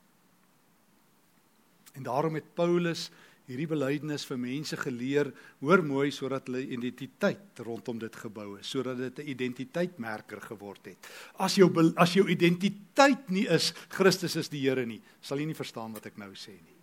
En 2.01 2.09
daarom 2.09 2.41
het 2.41 2.55
Paulus 2.57 3.11
hierdie 3.49 3.69
belydenis 3.71 4.27
vir 4.29 4.39
mense 4.41 4.77
geleer, 4.77 5.31
hoor 5.65 5.83
mooi 5.83 6.11
sodat 6.13 6.51
hulle 6.51 6.61
identiteit 6.77 7.63
rondom 7.65 7.99
dit 7.99 8.17
gebou 8.21 8.59
is, 8.59 8.69
sodat 8.69 8.99
dit 8.99 9.19
'n 9.19 9.29
identiteitmerker 9.29 10.41
geword 10.41 10.87
het. 10.87 10.99
As 11.39 11.57
jou 11.57 11.69
as 11.97 12.13
jou 12.15 12.29
identiteit 12.29 13.31
nie 13.31 13.47
is 13.49 13.73
Christus 13.89 14.37
is 14.37 14.49
die 14.49 14.61
Here 14.61 14.85
nie, 14.85 15.01
sal 15.23 15.39
jy 15.39 15.47
nie 15.47 15.55
verstaan 15.55 15.95
wat 15.95 16.07
ek 16.07 16.19
nou 16.19 16.35
sê 16.35 16.53
nie. 16.53 16.77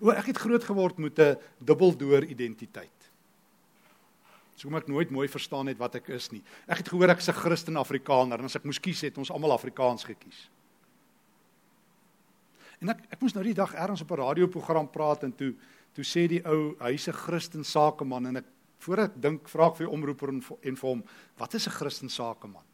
O, 0.00 0.10
ek 0.10 0.26
het 0.26 0.38
groot 0.38 0.64
geword 0.64 0.98
met 0.98 1.18
'n 1.18 1.36
dubbeldoor 1.60 2.24
identiteit. 2.24 2.90
So 4.56 4.70
ek 4.76 4.88
nooit 4.88 5.10
mooi 5.10 5.28
verstaan 5.28 5.66
het 5.66 5.78
wat 5.78 5.96
ek 5.96 6.08
is 6.08 6.30
nie. 6.32 6.42
Ek 6.68 6.78
het 6.78 6.88
gehoor 6.88 7.10
ek 7.10 7.18
is 7.18 7.28
'n 7.28 7.32
Christen 7.32 7.76
Afrikaner 7.76 8.38
en 8.38 8.44
as 8.44 8.56
ek 8.56 8.64
moes 8.64 8.78
kies 8.78 9.00
het 9.02 9.18
ons 9.18 9.30
almal 9.30 9.52
Afrikaans 9.52 10.04
gekies. 10.04 10.48
En 12.80 12.88
ek 12.88 12.98
ek 13.10 13.20
moes 13.20 13.34
nou 13.34 13.44
die 13.44 13.54
dag 13.54 13.74
ergens 13.74 14.02
op 14.02 14.10
'n 14.10 14.22
radioprogram 14.22 14.90
praat 14.90 15.24
en 15.24 15.32
toe 15.32 15.54
toe 15.94 16.04
sê 16.04 16.26
die 16.28 16.42
ou 16.44 16.74
hy's 16.80 17.08
'n 17.08 17.12
Christen 17.12 17.64
sakeman 17.64 18.26
en 18.26 18.36
ek 18.36 18.46
voor 18.78 18.98
ek 18.98 19.20
dink 19.20 19.48
vra 19.48 19.68
ek 19.68 19.76
vir 19.76 19.86
die 19.86 19.94
omroeper 19.94 20.28
en, 20.28 20.42
en 20.62 20.76
vir 20.76 20.88
hom 20.88 21.04
wat 21.38 21.54
is 21.54 21.66
'n 21.66 21.70
Christen 21.70 22.08
sakeman? 22.08 22.64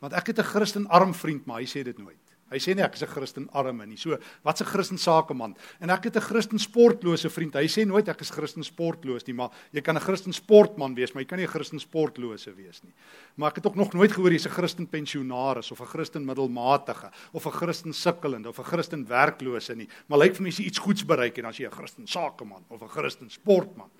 Want 0.00 0.12
ek 0.12 0.26
het 0.26 0.38
'n 0.38 0.50
Christen 0.52 0.86
arm 0.86 1.14
vriend 1.14 1.46
maar 1.46 1.60
hy 1.60 1.66
sê 1.66 1.84
dit 1.84 1.98
nooit 1.98 2.25
Hy 2.46 2.60
sê 2.62 2.76
nie 2.78 2.84
ek 2.84 2.94
is 2.94 3.02
'n 3.02 3.10
Christen 3.10 3.48
arme 3.52 3.86
nie. 3.86 3.96
So, 3.96 4.16
wat's 4.44 4.60
'n 4.60 4.66
Christen 4.66 4.98
sakeman? 4.98 5.56
En 5.80 5.90
ek 5.90 6.04
het 6.04 6.16
'n 6.16 6.20
Christen 6.20 6.58
sportlose 6.58 7.28
vriend. 7.28 7.54
Hy 7.54 7.66
sê 7.66 7.84
nooit 7.84 8.08
ek 8.08 8.20
is 8.20 8.30
Christen 8.30 8.62
sportloos 8.62 9.26
nie, 9.26 9.34
maar 9.34 9.50
jy 9.72 9.80
kan 9.80 9.96
'n 9.96 10.00
Christen 10.00 10.32
sportman 10.32 10.94
wees, 10.94 11.12
maar 11.12 11.22
jy 11.22 11.28
kan 11.28 11.38
nie 11.38 11.44
'n 11.46 11.50
Christen 11.50 11.80
sportlose 11.80 12.54
wees 12.54 12.82
nie. 12.84 12.92
Maar 13.36 13.50
ek 13.50 13.56
het 13.56 13.66
ook 13.66 13.74
nog 13.74 13.92
nooit 13.92 14.12
gehoor 14.12 14.30
jy's 14.30 14.46
'n 14.46 14.50
Christen 14.50 14.86
pensionaris 14.86 15.72
of 15.72 15.80
'n 15.80 15.86
Christen 15.86 16.24
middelmatige 16.24 17.10
of 17.32 17.46
'n 17.46 17.50
Christen 17.50 17.92
sukkelende 17.92 18.48
of 18.48 18.58
'n 18.58 18.64
Christen 18.64 19.06
werklose 19.06 19.74
nie. 19.74 19.88
Maar 20.06 20.18
lyk 20.18 20.36
vir 20.36 20.42
my 20.42 20.50
jy 20.50 20.66
iets 20.66 20.78
goeds 20.78 21.04
bereik 21.04 21.38
en 21.38 21.46
as 21.46 21.58
jy 21.58 21.66
'n 21.66 21.72
Christen 21.72 22.06
sakeman 22.06 22.64
of 22.68 22.80
'n 22.80 22.88
Christen 22.88 23.28
sportman. 23.28 23.90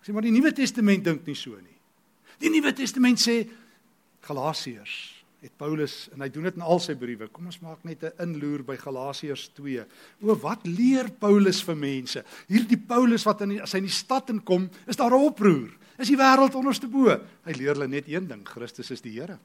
Ek 0.00 0.06
sê 0.06 0.12
maar 0.12 0.22
die 0.22 0.32
Nuwe 0.32 0.52
Testament 0.52 1.02
dink 1.02 1.26
nie 1.26 1.34
so 1.34 1.50
nie. 1.50 1.78
Die 2.38 2.50
Nuwe 2.50 2.72
Testament 2.72 3.18
sê 3.18 3.48
Galasiërs 4.20 5.19
het 5.40 5.52
Paulus 5.56 6.08
en 6.12 6.20
hy 6.20 6.28
doen 6.32 6.44
dit 6.48 6.56
in 6.58 6.64
al 6.64 6.80
sy 6.82 6.94
briewe. 6.98 7.28
Kom 7.32 7.46
ons 7.48 7.60
maak 7.64 7.84
net 7.84 8.02
'n 8.04 8.12
inloer 8.22 8.62
by 8.62 8.76
Galasiërs 8.76 9.50
2. 9.56 9.84
O 10.22 10.34
wat 10.34 10.66
leer 10.66 11.10
Paulus 11.10 11.62
vir 11.62 11.76
mense? 11.76 12.24
Hierdie 12.48 12.78
Paulus 12.78 13.24
wat 13.24 13.40
in 13.40 13.48
die, 13.48 13.62
as 13.62 13.72
hy 13.72 13.78
in 13.78 13.88
die 13.88 13.92
stad 13.92 14.28
inkom, 14.30 14.68
is 14.86 14.96
daar 14.96 15.10
'n 15.10 15.24
oproer. 15.24 15.70
Is 15.98 16.08
die 16.08 16.16
wêreld 16.16 16.54
onderste 16.54 16.88
bo? 16.88 17.08
Hy 17.44 17.52
leer 17.52 17.74
hulle 17.74 17.88
net 17.88 18.08
een 18.08 18.26
ding, 18.26 18.46
Christus 18.46 18.90
is 18.90 19.00
die 19.00 19.12
Here. 19.12 19.38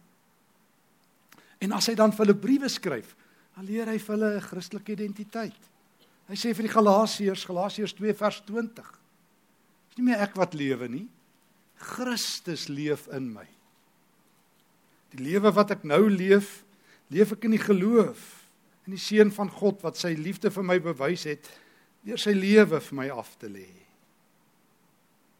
En 1.59 1.71
as 1.71 1.87
hy 1.87 1.95
dan 1.95 2.11
vir 2.11 2.25
hulle 2.25 2.39
briewe 2.39 2.69
skryf, 2.69 3.15
dan 3.55 3.65
leer 3.65 3.87
hy 3.87 3.97
vir 3.97 4.15
hulle 4.15 4.35
'n 4.35 4.41
Christelike 4.41 4.91
identiteit. 4.91 5.61
Hy 6.27 6.35
sê 6.35 6.53
vir 6.55 6.63
die 6.63 6.73
Galasiërs, 6.73 7.45
Galasiërs 7.45 7.93
2 7.93 8.13
vers 8.13 8.41
20. 8.45 8.99
Dis 9.89 9.97
nie 9.97 10.05
meer 10.05 10.21
ek 10.21 10.35
wat 10.35 10.53
lewe 10.53 10.87
nie. 10.87 11.07
Christus 11.75 12.67
leef 12.67 13.07
in 13.07 13.33
my. 13.33 13.54
Die 15.11 15.23
lewe 15.23 15.51
wat 15.51 15.71
ek 15.71 15.83
nou 15.83 16.09
leef, 16.09 16.63
leef 17.09 17.31
ek 17.31 17.43
in 17.43 17.51
die 17.51 17.61
geloof 17.61 18.45
in 18.85 18.93
die 18.93 19.01
seun 19.01 19.31
van 19.33 19.49
God 19.49 19.81
wat 19.85 19.97
sy 19.97 20.13
liefde 20.17 20.51
vir 20.53 20.65
my 20.65 20.77
bewys 20.83 21.25
het 21.29 21.49
deur 22.05 22.21
sy 22.21 22.35
lewe 22.37 22.79
vir 22.85 22.97
my 22.99 23.07
af 23.09 23.31
te 23.41 23.49
lê. 23.49 23.65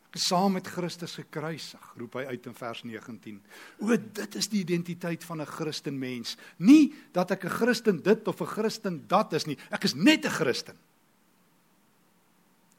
Ek 0.10 0.18
is 0.18 0.26
saam 0.32 0.56
met 0.56 0.66
Christus 0.72 1.14
gekruisig, 1.20 1.84
roep 2.00 2.16
hy 2.18 2.24
uit 2.32 2.48
in 2.50 2.56
vers 2.58 2.82
19. 2.88 3.38
O, 3.84 3.92
dit 3.94 4.38
is 4.40 4.50
die 4.50 4.64
identiteit 4.64 5.24
van 5.28 5.42
'n 5.42 5.46
Christen 5.46 6.00
mens. 6.00 6.38
Nie 6.58 6.94
dat 7.14 7.32
ek 7.32 7.46
'n 7.46 7.50
Christen 7.50 8.02
dit 8.02 8.28
of 8.28 8.42
'n 8.42 8.48
Christen 8.48 9.04
dat 9.08 9.34
is 9.34 9.46
nie. 9.46 9.58
Ek 9.70 9.84
is 9.84 9.94
net 9.94 10.26
'n 10.26 10.30
Christen. 10.30 10.76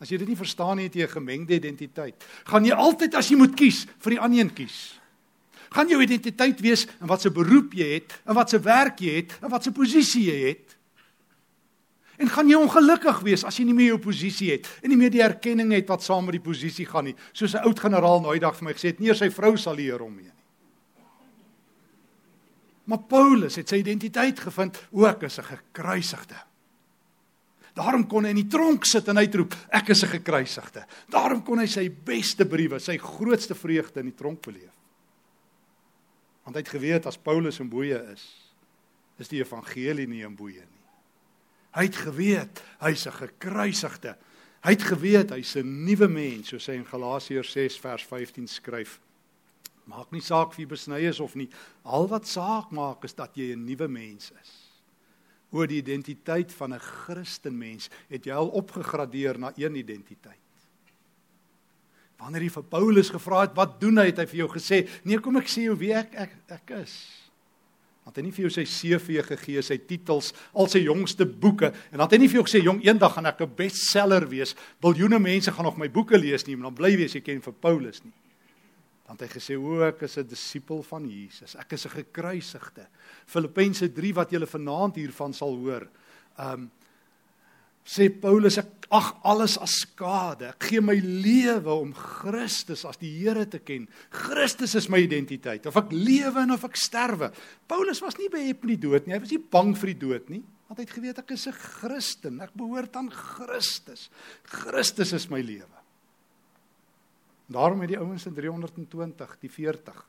As 0.01 0.09
jy 0.09 0.19
dit 0.19 0.29
nie 0.29 0.37
verstaan 0.37 0.77
nie, 0.77 0.85
het 0.85 0.95
jy 0.95 1.03
'n 1.03 1.21
gemengde 1.21 1.55
identiteit. 1.55 2.25
Gaan 2.45 2.65
jy 2.65 2.73
altyd 2.73 3.15
as 3.15 3.29
jy 3.29 3.37
moet 3.37 3.55
kies 3.55 3.87
vir 4.01 4.11
die 4.11 4.21
ander 4.21 4.39
een 4.41 4.53
kies? 4.53 4.99
Gaan 5.71 5.89
jou 5.89 6.03
identiteit 6.03 6.61
wees 6.61 6.87
in 7.01 7.07
wat 7.07 7.21
se 7.21 7.31
beroep 7.31 7.75
jy 7.75 7.89
het, 7.95 8.21
in 8.29 8.35
wat 8.35 8.51
se 8.51 8.61
werk 8.63 9.01
jy 9.01 9.15
het, 9.21 9.37
in 9.43 9.51
wat 9.53 9.63
se 9.63 9.73
posisie 9.73 10.25
jy 10.31 10.39
het. 10.49 10.77
En 12.17 12.29
gaan 12.33 12.49
jy 12.49 12.57
ongelukkig 12.57 13.21
wees 13.27 13.45
as 13.45 13.59
jy 13.59 13.67
nie 13.69 13.77
meer 13.77 13.93
jou 13.95 13.99
posisie 14.09 14.55
het 14.55 14.69
en 14.81 14.89
nie 14.89 14.97
meer 14.97 15.13
die 15.13 15.25
erkenning 15.25 15.75
het 15.77 15.89
wat 15.89 16.03
saam 16.03 16.25
met 16.25 16.39
die 16.39 16.45
posisie 16.45 16.87
gaan 16.89 17.05
nie. 17.11 17.17
Soos 17.33 17.55
'n 17.55 17.65
oud 17.69 17.79
generaal 17.79 18.21
nou 18.21 18.33
eendag 18.33 18.57
vir 18.57 18.65
my 18.65 18.73
gesê 18.73 18.89
het, 18.89 19.01
nie 19.01 19.15
sy 19.15 19.31
vrou 19.31 19.57
sal 19.57 19.77
hier 19.77 20.01
hom 20.01 20.17
nie. 20.17 20.33
Maar 22.87 23.03
Paulus 23.09 23.57
het 23.57 23.69
sy 23.69 23.81
identiteit 23.83 24.41
gevind, 24.41 24.79
ook 24.91 25.25
as 25.25 25.39
'n 25.39 25.43
gekruisigde. 25.43 26.37
Daarom 27.75 28.07
kon 28.07 28.25
hy 28.25 28.31
in 28.31 28.41
die 28.41 28.49
tronk 28.49 28.85
sit 28.85 29.09
en 29.09 29.19
uitroep, 29.19 29.55
ek 29.69 29.89
is 29.89 30.03
'n 30.03 30.09
gekruisigde. 30.09 30.87
Daarom 31.11 31.43
kon 31.43 31.59
hy 31.59 31.67
sy 31.67 31.91
beste 31.91 32.47
briewe, 32.47 32.79
sy 32.79 32.97
grootste 32.97 33.55
vreugde 33.55 34.01
in 34.01 34.07
die 34.07 34.15
tronk 34.15 34.41
beleef. 34.41 34.76
Want 36.47 36.55
hy 36.55 36.63
het 36.63 36.71
geweet 36.71 37.07
as 37.11 37.19
Paulus 37.19 37.59
in 37.59 37.69
boeye 37.69 37.99
is, 38.13 38.23
is 39.19 39.31
die 39.33 39.41
evangelie 39.43 40.07
nie 40.07 40.23
in 40.23 40.37
boeye 40.39 40.63
nie. 40.63 40.85
Hy 41.75 41.89
het 41.89 41.99
geweet 41.99 42.63
hy's 42.81 43.07
'n 43.07 43.19
gekruisigde. 43.19 44.15
Hy 44.63 44.71
het 44.71 44.83
geweet 44.83 45.31
hy's 45.35 45.57
'n 45.57 45.85
nuwe 45.85 46.09
mens, 46.09 46.49
soos 46.49 46.67
hy 46.67 46.79
in 46.79 46.87
Galasiërs 46.87 47.51
6 47.53 47.79
vers 47.79 48.05
15 48.05 48.47
skryf. 48.47 49.01
Maak 49.87 50.13
nie 50.13 50.21
saak 50.21 50.49
of 50.49 50.59
jy 50.59 50.67
besny 50.67 51.01
is 51.09 51.21
of 51.21 51.35
nie. 51.35 51.49
Al 51.85 52.09
wat 52.09 52.27
saak 52.27 52.71
maak 52.71 53.05
is 53.05 53.15
dat 53.15 53.35
jy 53.35 53.53
'n 53.53 53.65
nuwe 53.65 53.89
mens 53.89 54.31
is. 54.41 54.53
Oor 55.51 55.67
die 55.67 55.83
identiteit 55.83 56.53
van 56.53 56.75
'n 56.75 56.79
Christenmens 56.79 57.91
het 58.09 58.25
jy 58.25 58.33
al 58.33 58.49
opgegradeer 58.49 59.39
na 59.39 59.53
een 59.57 59.75
identiteit. 59.75 60.46
Wanneer 62.19 62.47
hy 62.47 62.49
vir 62.49 62.65
Paulus 62.73 63.11
gevra 63.13 63.43
het 63.45 63.55
wat 63.57 63.77
doen 63.81 64.01
hy, 64.01 64.07
het 64.09 64.19
hy 64.23 64.27
vir 64.27 64.41
jou 64.45 64.49
gesê, 64.49 64.89
"Nee, 65.05 65.19
kom 65.19 65.37
ek 65.37 65.49
sê 65.49 65.67
jou 65.69 65.77
wie 65.77 65.93
ek 65.93 66.15
ek 66.15 66.33
ek 66.49 66.71
is." 66.83 67.27
Want 68.05 68.17
hy 68.17 68.23
nie 68.23 68.31
vir 68.31 68.47
jou 68.47 68.51
sy 68.51 68.65
CV 68.65 69.23
gegee, 69.27 69.63
sy 69.63 69.79
titels, 69.79 70.33
al 70.55 70.69
sy 70.69 70.79
jongste 70.79 71.27
boeke 71.27 71.67
en 71.67 71.99
dan 71.99 72.07
het 72.07 72.13
hy 72.13 72.19
nie 72.19 72.29
vir 72.29 72.43
jou 72.43 72.45
gesê, 72.45 72.63
"Jong, 72.63 72.85
eendag 72.85 73.15
gaan 73.15 73.27
ek 73.27 73.41
'n 73.41 73.55
bestseller 73.57 74.29
wees. 74.29 74.55
Biljoene 74.81 75.19
mense 75.19 75.51
gaan 75.51 75.65
nog 75.65 75.77
my 75.77 75.89
boeke 75.89 76.17
lees 76.17 76.47
nie, 76.47 76.57
maar 76.57 76.71
dan 76.71 76.75
bly 76.75 76.97
wees 76.97 77.15
jy 77.15 77.21
ken 77.21 77.43
vir 77.43 77.53
Paulus 77.53 78.05
nie." 78.05 78.13
Dan 79.07 79.17
het 79.17 79.33
hy 79.33 79.39
gesê, 79.39 79.57
"O, 79.57 79.83
ek 79.83 80.03
is 80.03 80.17
'n 80.19 80.27
disipel 80.27 80.83
van 80.83 81.09
Jesus. 81.09 81.57
Ek 81.57 81.73
is 81.73 81.85
'n 81.85 81.91
gekruisigde." 81.91 82.87
Filippense 83.27 83.93
3 83.93 84.15
wat 84.15 84.31
jy 84.31 84.47
vanaand 84.47 84.97
hiervan 84.97 85.33
sal 85.33 85.57
hoor. 85.57 85.89
Um 86.39 86.71
sê 87.87 88.09
Paulus 88.11 88.59
ek 88.59 88.89
ag 88.95 89.13
alles 89.27 89.57
as 89.63 89.81
skade. 89.83 90.51
Ek 90.53 90.69
gee 90.71 90.83
my 90.83 90.97
lewe 90.99 91.73
om 91.73 91.93
Christus 91.95 92.85
as 92.87 92.99
die 93.01 93.13
Here 93.19 93.47
te 93.51 93.61
ken. 93.63 93.87
Christus 94.15 94.77
is 94.79 94.91
my 94.93 95.01
identiteit. 95.03 95.67
Of 95.67 95.79
ek 95.81 95.95
lewe 95.95 96.43
en 96.43 96.55
of 96.55 96.67
ek 96.67 96.79
sterwe. 96.79 97.31
Paulus 97.71 98.03
was 98.05 98.19
nie 98.19 98.31
behep 98.33 98.63
met 98.63 98.75
die 98.75 98.83
dood 98.87 99.07
nie. 99.07 99.17
Hy 99.17 99.23
was 99.23 99.35
nie 99.35 99.43
bang 99.57 99.73
vir 99.79 99.93
die 99.93 100.01
dood 100.03 100.31
nie. 100.35 100.43
Want 100.67 100.81
hy 100.81 100.87
het 100.87 100.95
geweet 100.99 101.23
ek 101.23 101.31
is 101.35 101.47
'n 101.47 101.55
Christen. 101.55 102.41
Ek 102.43 102.55
behoort 102.55 102.97
aan 102.97 103.11
Christus. 103.11 104.11
Christus 104.45 105.13
is 105.13 105.31
my 105.31 105.41
lewe. 105.41 105.77
Daarom 107.47 107.81
het 107.81 107.91
die 107.95 107.99
ouens 107.99 108.27
in 108.27 108.35
320, 108.35 109.39
die 109.41 109.51
40 109.51 110.07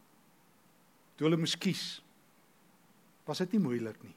toe 1.17 1.25
hulle 1.25 1.37
moes 1.37 1.57
kies. 1.57 2.01
Was 3.25 3.41
dit 3.43 3.57
nie 3.57 3.63
moeilik 3.63 3.97
nie. 4.05 4.15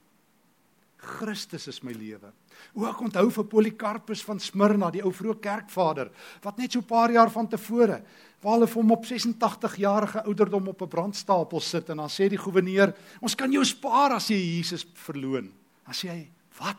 Christus 1.00 1.66
is 1.68 1.80
my 1.82 1.94
lewe. 1.96 2.28
O 2.76 2.84
ek 2.88 2.98
onthou 3.00 3.30
vir 3.32 3.46
Polycarpus 3.48 4.20
van 4.26 4.40
Smyrna, 4.42 4.90
die 4.92 5.02
ou 5.04 5.12
vroeë 5.16 5.38
kerkvader, 5.40 6.10
wat 6.44 6.58
net 6.58 6.72
so 6.72 6.80
'n 6.80 6.88
paar 6.88 7.10
jaar 7.10 7.30
van 7.30 7.48
tevore, 7.48 8.02
waar 8.42 8.58
hulle 8.58 8.68
hom 8.68 8.90
op 8.92 9.06
86 9.06 9.76
jarige 9.76 10.24
ouderdom 10.24 10.68
op 10.68 10.82
'n 10.82 10.88
brandstapel 10.88 11.60
sit 11.60 11.88
en 11.88 11.96
dan 11.96 12.08
sê 12.08 12.28
die 12.28 12.38
goewerneur, 12.38 12.94
"Ons 13.20 13.34
kan 13.34 13.50
jou 13.50 13.64
spaar 13.64 14.12
as 14.12 14.28
jy 14.28 14.58
Jesus 14.58 14.86
verloon." 14.94 15.50
Dan 15.86 15.94
sê 15.94 16.08
hy, 16.08 16.30
"Wat? 16.58 16.76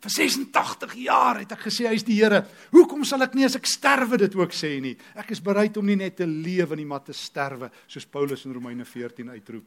Vir 0.00 0.10
86 0.10 0.94
jaar 0.94 1.38
het 1.38 1.52
ek 1.52 1.58
gesê 1.58 1.88
hy 1.88 1.94
is 1.94 2.04
die 2.04 2.22
Here. 2.22 2.46
Hoekom 2.70 3.04
sal 3.04 3.22
ek 3.22 3.34
nie 3.34 3.44
as 3.44 3.56
ek 3.56 3.66
sterwe 3.66 4.16
dit 4.16 4.34
ook 4.34 4.52
sê 4.52 4.80
nie? 4.80 4.96
Ek 5.16 5.30
is 5.30 5.40
bereid 5.40 5.76
om 5.76 5.86
nie 5.86 5.96
net 5.96 6.16
te 6.16 6.26
lewe 6.26 6.76
nie, 6.76 6.84
maar 6.84 7.02
te 7.02 7.12
sterwe, 7.12 7.70
soos 7.88 8.06
Paulus 8.06 8.44
in 8.44 8.52
Romeine 8.52 8.84
14 8.84 9.28
uitroep. 9.28 9.64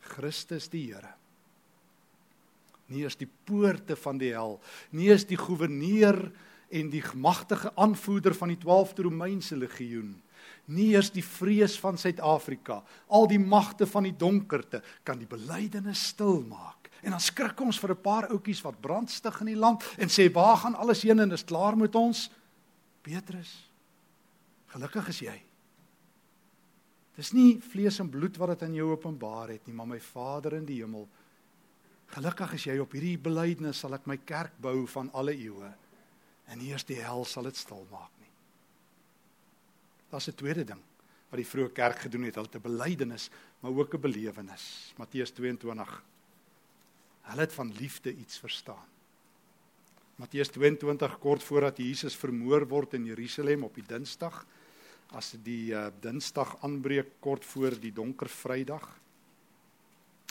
Christus 0.00 0.68
die 0.68 0.92
Here 0.92 1.25
nie 2.92 3.02
eens 3.02 3.18
die 3.18 3.28
poorte 3.44 3.96
van 3.96 4.18
die 4.18 4.32
hel, 4.34 4.60
nie 4.90 5.10
eens 5.10 5.26
die 5.26 5.38
goewerneur 5.38 6.20
en 6.70 6.90
die 6.90 7.02
magtige 7.14 7.72
aanvoerder 7.74 8.34
van 8.34 8.52
die 8.54 8.60
12de 8.62 9.06
Romeinse 9.06 9.56
legioen, 9.56 10.14
nie 10.66 10.92
eens 10.94 11.10
die 11.14 11.24
vrees 11.24 11.76
van 11.78 11.98
Suid-Afrika, 11.98 12.80
al 13.06 13.28
die 13.30 13.40
magte 13.42 13.86
van 13.86 14.06
die 14.06 14.14
donkerte 14.16 14.82
kan 15.06 15.18
die 15.18 15.28
belydenis 15.30 16.08
stil 16.12 16.42
maak. 16.46 16.90
En 17.02 17.14
dan 17.14 17.22
skrik 17.22 17.60
ons 17.60 17.78
vir 17.78 17.90
'n 17.90 18.02
paar 18.02 18.28
ouetjies 18.30 18.62
wat 18.62 18.80
brandstig 18.80 19.40
in 19.40 19.46
die 19.46 19.62
land 19.62 19.84
en 19.98 20.08
sê 20.08 20.32
waar 20.32 20.56
gaan 20.56 20.74
alles 20.74 21.02
heen 21.02 21.20
en 21.20 21.32
is 21.32 21.44
klaar 21.44 21.76
met 21.76 21.94
ons? 21.94 22.30
Petrus. 23.02 23.70
Gelukkig 24.66 25.08
is 25.08 25.20
jy. 25.20 25.42
Dis 27.16 27.32
nie 27.32 27.60
vlees 27.60 28.00
en 28.00 28.10
bloed 28.10 28.36
wat 28.36 28.48
dit 28.48 28.62
aan 28.62 28.74
jou 28.74 28.90
openbaar 28.90 29.48
het 29.48 29.66
nie, 29.66 29.74
maar 29.74 29.86
my 29.86 30.00
Vader 30.00 30.54
in 30.54 30.64
die 30.64 30.82
hemel 30.82 31.08
Gelukkig 32.14 32.52
is 32.52 32.66
jy 32.68 32.78
op 32.78 32.92
hierdie 32.92 33.18
belydenis 33.18 33.80
sal 33.82 33.94
ek 33.94 34.06
my 34.06 34.16
kerk 34.16 34.54
bou 34.62 34.86
van 34.86 35.10
alle 35.12 35.34
eeue. 35.34 35.72
En 36.46 36.60
eers 36.60 36.84
die 36.84 37.00
hel 37.02 37.24
sal 37.24 37.48
dit 37.48 37.56
stil 37.56 37.86
maak 37.90 38.12
nie. 38.20 38.30
Daar's 40.10 40.28
'n 40.28 40.34
tweede 40.34 40.64
ding 40.64 40.82
wat 41.30 41.38
die 41.42 41.50
vroeë 41.50 41.72
kerk 41.74 41.98
gedoen 42.06 42.22
het, 42.22 42.34
hulle 42.34 42.46
het 42.46 42.56
'n 42.56 42.62
belydenis, 42.62 43.30
maar 43.60 43.72
ook 43.72 43.94
'n 43.94 44.00
belewenis. 44.00 44.94
Matteus 44.96 45.30
22. 45.30 46.02
Hulle 47.22 47.40
het 47.40 47.52
van 47.52 47.72
liefde 47.72 48.14
iets 48.14 48.38
verstaan. 48.38 48.86
Matteus 50.16 50.48
22 50.48 51.18
kort 51.18 51.42
voordat 51.42 51.76
Jesus 51.76 52.16
vermoor 52.16 52.68
word 52.68 52.94
in 52.94 53.04
Jerusalem 53.04 53.64
op 53.64 53.74
die 53.74 53.84
Dinsdag, 53.86 54.46
as 55.12 55.34
die 55.42 55.72
uh, 55.72 55.86
Dinsdag 56.00 56.56
aanbreek 56.62 57.20
kort 57.20 57.44
voor 57.44 57.80
die 57.80 57.92
donker 57.92 58.28
Vrydag, 58.28 59.00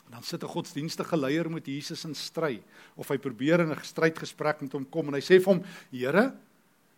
dan 0.10 0.24
sit 0.24 0.44
'n 0.44 0.48
godsdienstige 0.48 1.18
leier 1.18 1.50
met 1.50 1.66
Jesus 1.66 2.06
in 2.06 2.16
stry 2.16 2.62
of 2.96 3.08
hy 3.08 3.18
probeer 3.18 3.60
in 3.60 3.72
'n 3.72 3.84
strydgesprek 3.84 4.62
met 4.62 4.72
hom 4.72 4.90
kom 4.90 5.08
en 5.08 5.14
hy 5.14 5.22
sê 5.22 5.40
vir 5.42 5.54
hom: 5.54 5.64
"Here, 5.92 6.34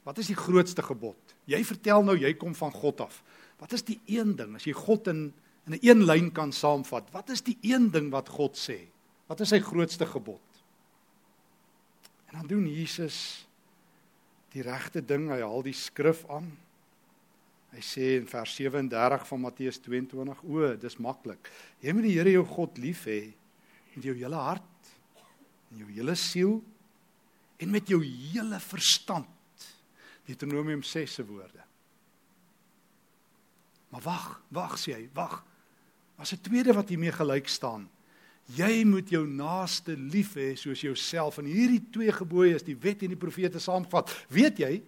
wat 0.04 0.17
is 0.17 0.28
die 0.28 0.36
grootste 0.36 0.82
gebod? 0.82 1.17
Jy 1.46 1.63
vertel 1.63 2.04
nou 2.04 2.17
jy 2.17 2.34
kom 2.34 2.56
van 2.56 2.72
God 2.72 3.02
af. 3.02 3.24
Wat 3.60 3.74
is 3.74 3.82
die 3.82 4.00
een 4.06 4.36
ding 4.36 4.56
as 4.56 4.63
jy 4.63 4.74
God 4.74 5.08
in 5.08 5.34
in 5.67 5.74
'n 5.74 5.80
een 5.82 6.06
lyn 6.06 6.32
kan 6.32 6.52
saamvat. 6.52 7.12
Wat 7.12 7.30
is 7.30 7.41
die 7.41 7.58
een 7.62 7.91
ding 7.91 8.10
wat 8.10 8.30
God 8.30 8.56
sê? 8.56 8.88
Wat 9.28 9.39
is 9.39 9.50
sy 9.50 9.60
grootste 9.60 10.06
gebod? 10.06 10.41
En 12.26 12.39
dan 12.39 12.48
doen 12.48 12.67
Jesus 12.67 13.48
die 14.50 14.62
regte 14.62 15.06
ding. 15.06 15.30
Hy 15.30 15.41
haal 15.41 15.62
die 15.62 15.74
skrif 15.74 16.26
aan. 16.30 16.58
Hy 17.76 17.84
sê 17.84 18.16
in 18.18 18.28
vers 18.28 18.54
37 18.56 19.28
van 19.28 19.40
Matteus 19.40 19.80
22: 19.84 20.44
"O, 20.44 20.76
dis 20.76 20.98
maklik. 20.98 21.52
Jy 21.84 21.94
moet 21.94 22.04
die 22.04 22.16
Here 22.18 22.32
jou 22.32 22.46
God 22.46 22.78
lief 22.78 23.06
hê 23.06 23.34
met 23.96 24.04
jou 24.04 24.16
hele 24.16 24.36
hart, 24.36 24.92
en 25.72 25.78
jou 25.78 25.90
hele 25.92 26.16
siel 26.16 26.64
en 27.60 27.72
met 27.72 27.88
jou 27.88 28.04
hele 28.04 28.60
verstand." 28.60 29.28
Deuteronomium 30.28 30.84
6 30.84 31.14
se 31.14 31.26
woorde. 31.26 31.64
Maar 33.90 34.02
wag, 34.02 34.42
wag 34.48 34.76
sê 34.80 34.94
hy, 34.94 35.10
wag. 35.14 35.44
As 36.18 36.34
'n 36.34 36.42
tweede 36.42 36.74
wat 36.74 36.90
hiermee 36.90 37.12
gelyk 37.12 37.48
staan. 37.48 37.90
Jy 38.56 38.84
moet 38.86 39.10
jou 39.10 39.28
naaste 39.28 39.96
lief 39.98 40.34
hê 40.36 40.56
soos 40.56 40.82
jouself. 40.82 41.38
En 41.38 41.46
hierdie 41.46 41.84
twee 41.92 42.12
gebooie 42.12 42.56
is 42.56 42.64
die 42.64 42.78
wet 42.80 43.02
en 43.04 43.08
die 43.08 43.20
profete 43.20 43.60
saamgevat. 43.60 44.26
Weet 44.30 44.58
jy? 44.58 44.84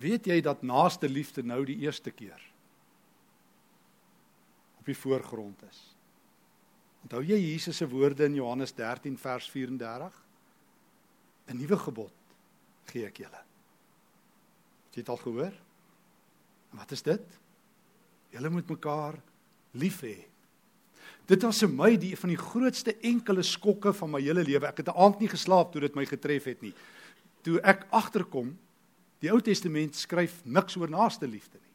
Weet 0.00 0.26
jy 0.26 0.40
dat 0.40 0.62
naaste 0.64 1.08
liefde 1.08 1.44
nou 1.44 1.60
die 1.68 1.76
eerste 1.84 2.10
keer 2.10 2.40
op 4.80 4.86
die 4.88 4.96
voorgrond 4.96 5.60
is? 5.68 5.80
Onthou 7.04 7.20
jy 7.24 7.36
Jesus 7.36 7.76
se 7.76 7.88
woorde 7.88 8.24
in 8.24 8.38
Johannes 8.40 8.72
13 8.76 9.18
vers 9.20 9.50
34? 9.52 10.16
'n 11.50 11.56
Nuwe 11.58 11.76
gebod 11.76 12.16
gee 12.90 13.06
ek 13.06 13.22
julle. 13.24 13.42
Het 14.88 14.98
jy 14.98 15.02
dit 15.02 15.12
al 15.12 15.20
gehoor? 15.20 15.54
Wat 16.70 16.92
is 16.92 17.02
dit? 17.02 17.38
Julle 18.30 18.50
moet 18.50 18.68
mekaar 18.70 19.18
lief 19.72 20.00
hê. 20.06 20.16
Dit 21.26 21.42
was 21.42 21.60
vir 21.62 21.70
my 21.70 21.90
die 21.98 22.16
van 22.18 22.32
die 22.32 22.40
grootste 22.40 22.96
enkele 23.06 23.42
skokke 23.46 23.92
van 23.94 24.10
my 24.10 24.20
hele 24.22 24.42
lewe. 24.42 24.66
Ek 24.66 24.82
het 24.82 24.88
'n 24.88 24.98
aand 24.98 25.20
nie 25.20 25.28
geslaap 25.28 25.72
toe 25.72 25.80
dit 25.80 25.94
my 25.94 26.06
getref 26.06 26.44
het 26.44 26.62
nie. 26.62 26.74
Toe 27.42 27.60
ek 27.60 27.86
agterkom, 27.90 28.58
die 29.20 29.30
Ou 29.32 29.40
Testament 29.40 29.96
skryf 29.96 30.40
niks 30.44 30.76
oor 30.76 30.90
naaste 30.90 31.28
liefde 31.28 31.58
nie. 31.58 31.68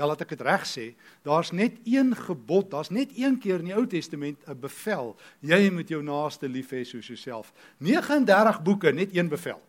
Wel 0.00 0.08
laat 0.08 0.22
ek 0.24 0.30
dit 0.32 0.42
reg 0.46 0.62
sê, 0.64 0.84
daar's 1.28 1.50
net 1.52 1.76
een 1.84 2.14
gebod, 2.16 2.70
daar's 2.72 2.88
net 2.88 3.10
een 3.16 3.36
keer 3.40 3.60
in 3.60 3.68
die 3.68 3.76
Ou 3.76 3.84
Testament 3.86 4.38
'n 4.48 4.60
bevel. 4.60 5.16
Jy 5.40 5.70
moet 5.70 5.88
jou 5.88 6.02
naaste 6.02 6.48
lief 6.48 6.70
hê 6.70 6.84
soos 6.84 7.06
jouself. 7.06 7.52
39 7.78 8.62
boeke, 8.62 8.92
net 8.92 9.14
een 9.14 9.28
bevel. 9.28 9.60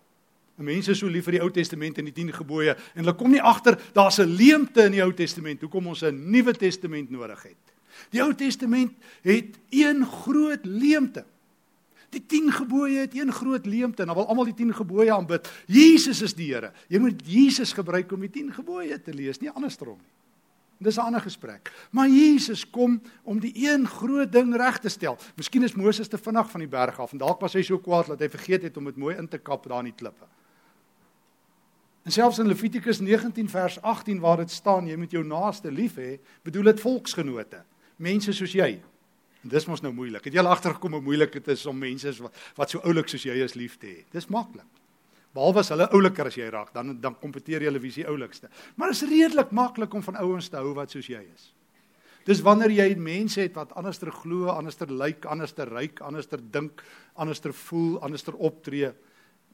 Mense 0.56 0.92
is 0.92 1.00
so 1.00 1.08
lief 1.08 1.26
vir 1.26 1.32
die 1.32 1.42
Ou 1.42 1.50
Testament 1.50 1.98
en 1.98 2.06
die 2.06 2.14
10 2.14 2.34
gebooie 2.34 2.76
en 2.76 3.04
hulle 3.04 3.16
kom 3.18 3.32
nie 3.32 3.42
agter 3.42 3.80
daar's 3.94 4.20
'n 4.20 4.36
leemte 4.36 4.86
in 4.86 4.92
die 4.92 5.04
Ou 5.04 5.12
Testament 5.14 5.62
hoekom 5.62 5.88
ons 5.88 6.04
'n 6.04 6.32
Nuwe 6.32 6.54
Testament 6.54 7.10
nodig 7.10 7.44
het. 7.44 7.74
Die 8.12 8.22
Ou 8.22 8.34
Testament 8.34 8.94
het 9.22 9.58
een 9.70 10.06
groot 10.06 10.66
leemte. 10.66 11.26
Die 12.12 12.24
10 12.28 12.52
gebooie 12.52 13.06
het 13.06 13.14
een 13.16 13.32
groot 13.32 13.66
leemte 13.66 14.04
en 14.04 14.12
dan 14.12 14.18
wil 14.18 14.28
almal 14.28 14.50
die 14.50 14.58
10 14.58 14.74
gebooie 14.76 15.14
aanbid. 15.14 15.48
Jesus 15.68 16.22
is 16.22 16.34
die 16.36 16.50
Here. 16.52 16.74
Jy 16.92 17.00
moet 17.00 17.22
Jesus 17.26 17.72
gebruik 17.74 18.12
om 18.12 18.20
die 18.20 18.30
10 18.30 18.52
gebooie 18.54 18.98
te 19.02 19.14
lees, 19.16 19.40
nie 19.40 19.52
andersom 19.52 19.98
nie. 19.98 20.12
Dis 20.82 20.98
'n 20.98 21.02
ander 21.02 21.22
gesprek. 21.22 21.72
Maar 21.92 22.10
Jesus 22.10 22.70
kom 22.70 23.02
om 23.24 23.40
die 23.40 23.54
een 23.56 23.88
groot 23.88 24.32
ding 24.32 24.56
reg 24.56 24.80
te 24.80 24.90
stel. 24.90 25.18
Miskien 25.36 25.64
is 25.64 25.74
Moses 25.74 26.08
te 26.08 26.18
vinnig 26.18 26.50
van 26.50 26.60
die 26.60 26.70
berg 26.70 27.00
af 27.00 27.12
en 27.12 27.18
dalk 27.18 27.40
was 27.40 27.54
hy 27.54 27.62
so 27.62 27.78
kwaad 27.78 28.08
dat 28.08 28.20
hy 28.20 28.30
vergeet 28.30 28.64
het 28.64 28.78
om 28.78 28.86
dit 28.86 28.98
mooi 28.98 29.16
in 29.16 29.28
te 29.28 29.38
kap 29.38 29.68
daar 29.68 29.80
in 29.80 29.86
die 29.86 29.96
klippe. 29.96 30.26
En 32.04 32.12
selfs 32.12 32.40
in 32.40 32.48
Levitikus 32.48 33.00
19 33.00 33.50
vers 33.50 33.82
18 33.82 34.20
waar 34.20 34.38
dit 34.38 34.52
staan 34.52 34.88
jy 34.88 34.96
moet 34.96 35.12
jou 35.12 35.24
naaste 35.24 35.72
lief 35.72 35.96
hê, 35.96 36.20
bedoel 36.44 36.64
dit 36.64 36.82
volksgenote, 36.82 37.64
mense 37.96 38.34
soos 38.34 38.52
jy. 38.52 38.82
En 39.42 39.50
dis 39.50 39.66
mos 39.66 39.82
nou 39.82 39.94
moeilik. 39.94 40.26
Het 40.26 40.38
jy 40.38 40.44
al 40.44 40.52
agtergekom 40.52 41.00
hoe 41.00 41.06
moeilik 41.06 41.34
dit 41.34 41.48
is 41.54 41.66
om 41.70 41.78
mense 41.78 42.14
wat, 42.22 42.36
wat 42.60 42.74
so 42.74 42.82
oulik 42.86 43.10
soos 43.10 43.26
jy 43.26 43.40
is 43.42 43.58
lief 43.58 43.80
te 43.82 43.90
hê? 43.90 44.04
Dis 44.14 44.30
maklik. 44.30 44.68
Behalwe 45.32 45.62
as 45.64 45.72
hulle 45.72 45.88
ouliker 45.96 46.28
as 46.28 46.36
jy 46.36 46.50
raak, 46.52 46.74
dan 46.76 46.98
dan 47.02 47.16
kompeteer 47.18 47.64
jy 47.64 47.72
hulle 47.72 47.82
wie 47.82 47.90
is 47.94 48.02
die 48.02 48.08
oulikste. 48.08 48.52
Maar 48.76 48.92
is 48.94 49.06
redelik 49.08 49.54
maklik 49.56 49.94
om 49.96 50.04
van 50.04 50.20
ouens 50.22 50.50
te 50.52 50.60
hou 50.60 50.74
wat 50.78 50.92
soos 50.92 51.08
jy 51.08 51.22
is. 51.24 51.50
Dis 52.28 52.44
wanneer 52.46 52.70
jy 52.76 52.90
mense 53.02 53.42
het 53.42 53.56
wat 53.58 53.72
anderster 53.80 54.12
glo, 54.14 54.52
anderster 54.54 54.92
lyk, 54.92 55.26
anderster 55.26 55.72
ryk, 55.72 56.04
anderster 56.06 56.44
dink, 56.54 56.84
anderster 57.18 57.56
voel, 57.64 57.96
anderster 58.06 58.38
optree, 58.38 58.92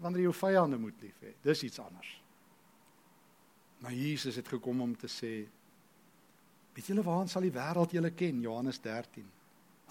wanneer 0.04 0.26
jy 0.26 0.28
jou 0.28 0.36
vyande 0.42 0.82
moet 0.82 1.06
lief 1.06 1.22
hê. 1.24 1.38
Dis 1.46 1.64
iets 1.64 1.80
anders. 1.80 2.10
Maar 3.86 3.94
Jesus 3.94 4.36
het 4.36 4.50
gekom 4.50 4.82
om 4.82 4.98
te 4.98 5.08
sê 5.08 5.38
weet 6.74 6.92
julle 6.92 7.06
waaraan 7.06 7.30
sal 7.30 7.46
die 7.46 7.54
wêreld 7.54 7.94
julle 7.94 8.12
ken 8.14 8.42
Johannes 8.42 8.78
13 8.84 9.26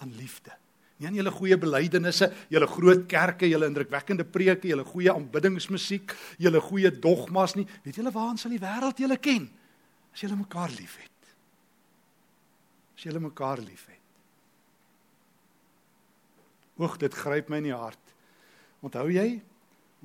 aan 0.03 0.13
liefde. 0.17 0.53
Nie 0.97 1.09
aan 1.09 1.17
julle 1.19 1.31
goeie 1.31 1.57
belydenisse, 1.61 2.31
julle 2.49 2.67
groot 2.69 3.03
kerke, 3.09 3.45
julle 3.49 3.67
indrukwekkende 3.69 4.25
preke, 4.25 4.69
julle 4.71 4.85
goeie 4.87 5.11
aanbiddingsmusiek, 5.13 6.15
julle 6.41 6.61
goeie 6.63 6.89
dogmas 6.91 7.53
nie. 7.57 7.67
Weet 7.85 7.99
julle 8.01 8.13
waaraan 8.13 8.39
sal 8.41 8.55
die 8.55 8.61
wêreld 8.61 9.03
julle 9.03 9.19
ken? 9.21 9.45
As 10.13 10.23
julle 10.25 10.39
mekaar 10.39 10.73
liefhet. 10.73 11.29
As 12.97 13.05
julle 13.05 13.21
mekaar 13.21 13.61
liefhet. 13.61 13.93
Oek, 16.77 16.97
dit 17.01 17.13
gryp 17.13 17.49
my 17.49 17.61
in 17.61 17.69
die 17.69 17.77
hart. 17.77 18.17
Onthou 18.85 19.09
jy 19.13 19.29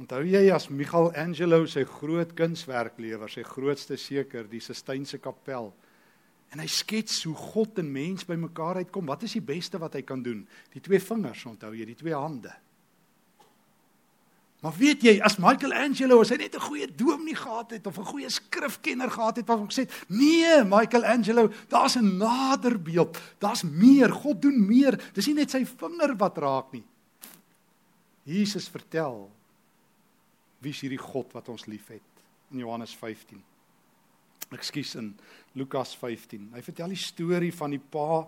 Onthou 0.01 0.25
jy 0.25 0.47
as 0.55 0.71
Michelangelo 0.73 1.67
sy 1.69 1.83
groot 1.85 2.31
kunswerk 2.37 2.97
lewer, 3.03 3.29
sy 3.29 3.43
grootste 3.45 3.99
seker, 4.01 4.47
die 4.49 4.63
Sistynse 4.65 5.19
kapel. 5.21 5.69
En 6.53 6.61
hy 6.61 6.69
skets 6.69 7.23
hoe 7.25 7.35
God 7.35 7.79
en 7.81 7.89
mens 7.93 8.27
bymekaar 8.29 8.83
uitkom. 8.83 9.09
Wat 9.09 9.25
is 9.25 9.39
die 9.39 9.45
beste 9.45 9.81
wat 9.81 9.97
hy 9.97 10.03
kan 10.05 10.23
doen? 10.23 10.45
Die 10.75 10.83
twee 10.85 11.01
vingers, 11.01 11.47
onthou 11.49 11.73
jy, 11.73 11.87
die 11.89 11.97
twee 11.97 12.17
hande. 12.17 12.53
Maar 14.63 14.77
weet 14.79 15.03
jy, 15.03 15.17
as 15.27 15.41
Michelangelo 15.43 16.21
as 16.23 16.31
hy 16.31 16.37
net 16.39 16.55
'n 16.55 16.63
goeie 16.63 16.87
dominee 16.87 17.35
gehad 17.35 17.71
het 17.71 17.87
of 17.87 17.99
'n 17.99 18.05
goeie 18.05 18.31
skrifkenner 18.31 19.11
gehad 19.11 19.37
het 19.37 19.47
wat 19.49 19.59
hom 19.59 19.67
gesê 19.67 19.89
het, 19.89 20.05
nee, 20.09 20.65
Michelangelo, 20.65 21.51
daar's 21.69 21.97
'n 21.97 22.17
nader 22.17 22.79
beeld. 22.83 23.19
Daar's 23.39 23.63
meer. 23.63 24.13
God 24.13 24.43
doen 24.43 24.67
meer. 24.67 25.01
Dis 25.15 25.27
nie 25.27 25.35
net 25.35 25.51
sy 25.51 25.65
vinger 25.67 26.17
wat 26.17 26.39
raak 26.39 26.73
nie. 26.73 26.85
Jesus 28.23 28.69
vertel 28.69 29.31
wie 30.61 30.71
is 30.71 30.81
hierdie 30.81 30.99
God 30.99 31.33
wat 31.33 31.49
ons 31.49 31.67
liefhet 31.67 32.03
in 32.51 32.59
Johannes 32.59 32.95
15. 32.95 33.43
Ekskuus 34.57 34.95
in 35.01 35.13
Lukas 35.59 35.95
15. 35.99 36.51
Hy 36.55 36.63
vertel 36.65 36.95
die 36.95 37.01
storie 37.01 37.53
van 37.55 37.75
die 37.75 37.81
pa 37.81 38.23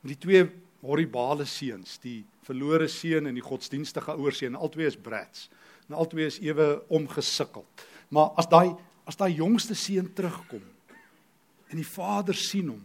met 0.00 0.12
die 0.14 0.18
twee 0.20 0.44
horribale 0.80 1.44
seuns, 1.48 1.98
die 2.00 2.22
verlore 2.46 2.88
seun 2.88 3.28
en 3.28 3.36
die 3.36 3.44
godsdienstige 3.44 4.14
ouer 4.16 4.34
seun. 4.36 4.56
Albei 4.56 4.86
is 4.88 4.96
brats. 4.96 5.48
En 5.88 5.98
albei 6.00 6.26
is 6.28 6.40
ewe 6.42 6.68
omgesukkeld. 6.88 7.86
Maar 8.14 8.32
as 8.40 8.48
daai 8.50 8.74
as 9.10 9.18
daai 9.18 9.32
jongste 9.34 9.74
seun 9.74 10.12
terugkom 10.14 10.62
en 11.70 11.78
die 11.78 11.86
vader 11.86 12.36
sien 12.36 12.68
hom, 12.70 12.82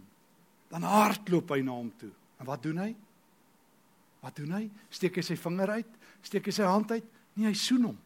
dan 0.71 0.85
hardloop 0.87 1.51
hy 1.53 1.59
na 1.65 1.75
hom 1.75 1.91
toe. 1.99 2.09
En 2.41 2.47
wat 2.49 2.63
doen 2.63 2.79
hy? 2.81 2.87
Wat 4.25 4.39
doen 4.39 4.55
hy? 4.55 4.63
Steek 4.89 5.19
hy 5.19 5.23
sy 5.25 5.37
vinger 5.37 5.75
uit? 5.77 5.91
Steek 6.25 6.49
hy 6.49 6.53
sy 6.55 6.65
hand 6.65 6.95
uit? 6.95 7.05
Nee, 7.35 7.51
hy 7.51 7.57
soen 7.59 7.91
hom 7.91 7.99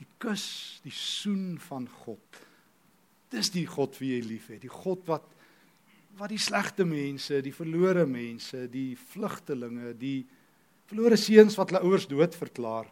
die 0.00 0.08
kus, 0.22 0.46
die 0.84 0.94
soen 0.94 1.54
van 1.68 1.86
God. 2.04 2.40
Dis 3.34 3.50
die 3.50 3.66
God 3.66 3.96
wie 3.98 4.14
jy 4.14 4.20
liefhet, 4.28 4.62
die 4.62 4.72
God 4.72 5.06
wat 5.10 5.30
wat 6.14 6.30
die 6.30 6.38
slegte 6.38 6.84
mense, 6.86 7.40
die 7.42 7.50
verlore 7.50 8.04
mense, 8.06 8.68
die 8.70 8.92
vlugtelinge, 8.94 9.96
die 9.98 10.20
verlore 10.86 11.18
seuns 11.18 11.56
wat 11.58 11.72
hulle 11.72 11.82
ouers 11.82 12.06
dood 12.06 12.36
verklaar, 12.38 12.86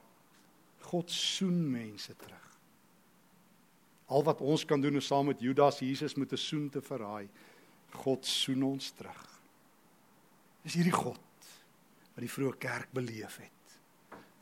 God 0.89 1.13
soen 1.15 1.61
mense 1.71 2.17
terug. 2.19 2.49
Al 4.13 4.27
wat 4.27 4.43
ons 4.45 4.65
kan 4.69 4.83
doen 4.83 4.99
is 4.99 5.07
saam 5.09 5.31
met 5.31 5.41
Judas 5.41 5.79
Jesus 5.81 6.17
met 6.19 6.33
'n 6.33 6.37
soen 6.37 6.69
te 6.69 6.83
verraai. 6.83 7.29
God 8.03 8.27
soen 8.27 8.63
ons 8.63 8.91
terug. 8.91 9.41
Dis 10.65 10.75
hierdie 10.75 10.93
God 10.93 11.21
wat 12.15 12.21
die 12.21 12.31
vroeë 12.31 12.59
kerk 12.59 12.93
beleef 12.93 13.37
het. 13.37 13.51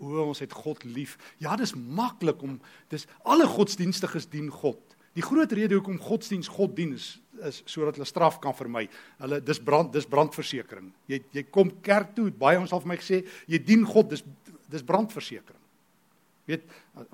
O, 0.00 0.24
ons 0.24 0.38
het 0.38 0.52
God 0.52 0.84
lief. 0.84 1.18
Ja, 1.38 1.56
dis 1.56 1.74
maklik 1.74 2.42
om 2.42 2.60
dis 2.88 3.06
alle 3.22 3.46
godsdienstiges 3.46 4.28
dien 4.28 4.48
God. 4.50 4.89
Die 5.18 5.24
groot 5.26 5.52
rede 5.52 5.74
hoekom 5.74 5.98
godsdiens 5.98 6.48
God 6.48 6.76
dien 6.76 6.94
is 6.94 7.16
is 7.40 7.62
sodat 7.64 7.96
hulle 7.96 8.04
straf 8.04 8.36
kan 8.40 8.52
vermy. 8.52 8.82
Hulle 9.16 9.38
dis 9.40 9.60
brand 9.64 9.88
dis 9.94 10.04
brandversekering. 10.04 10.90
Jy 11.08 11.22
jy 11.32 11.46
kom 11.48 11.70
kerk 11.80 12.12
toe, 12.16 12.28
baie 12.30 12.58
ons 12.60 12.72
al 12.72 12.82
vir 12.84 12.92
my 12.92 12.98
gesê, 13.00 13.22
jy 13.48 13.60
dien 13.64 13.86
God, 13.88 14.10
dis 14.12 14.24
dis 14.70 14.84
brandversekering. 14.86 15.58
Weet, 16.50 16.64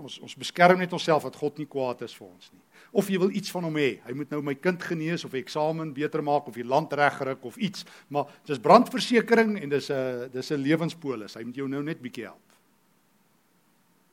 ons 0.01 0.19
ons 0.25 0.37
beskerm 0.39 0.81
net 0.81 0.93
onsself 0.97 1.27
dat 1.29 1.39
God 1.39 1.59
nie 1.61 1.69
kwaad 1.69 2.03
is 2.07 2.15
vir 2.17 2.27
ons 2.27 2.51
nie. 2.53 2.63
Of 2.97 3.11
jy 3.13 3.19
wil 3.21 3.35
iets 3.37 3.53
van 3.53 3.67
hom 3.69 3.79
hê. 3.79 3.89
Hy 4.07 4.15
moet 4.17 4.31
nou 4.33 4.43
my 4.45 4.55
kind 4.59 4.83
genees 4.83 5.27
of 5.29 5.35
eksamen 5.37 5.93
beter 5.97 6.25
maak 6.25 6.49
of 6.49 6.57
die 6.57 6.67
land 6.67 6.95
regryk 6.97 7.45
of 7.49 7.59
iets, 7.61 7.85
maar 8.13 8.31
dis 8.49 8.63
brandversekering 8.63 9.59
en 9.63 9.73
dis 9.73 9.91
'n 9.91 10.31
dis 10.33 10.51
'n 10.53 10.63
lewenspolis. 10.63 11.37
Hy 11.37 11.45
moet 11.45 11.57
jou 11.57 11.69
nou 11.69 11.83
net 11.83 12.01
bietjie 12.03 12.25
help. 12.25 12.43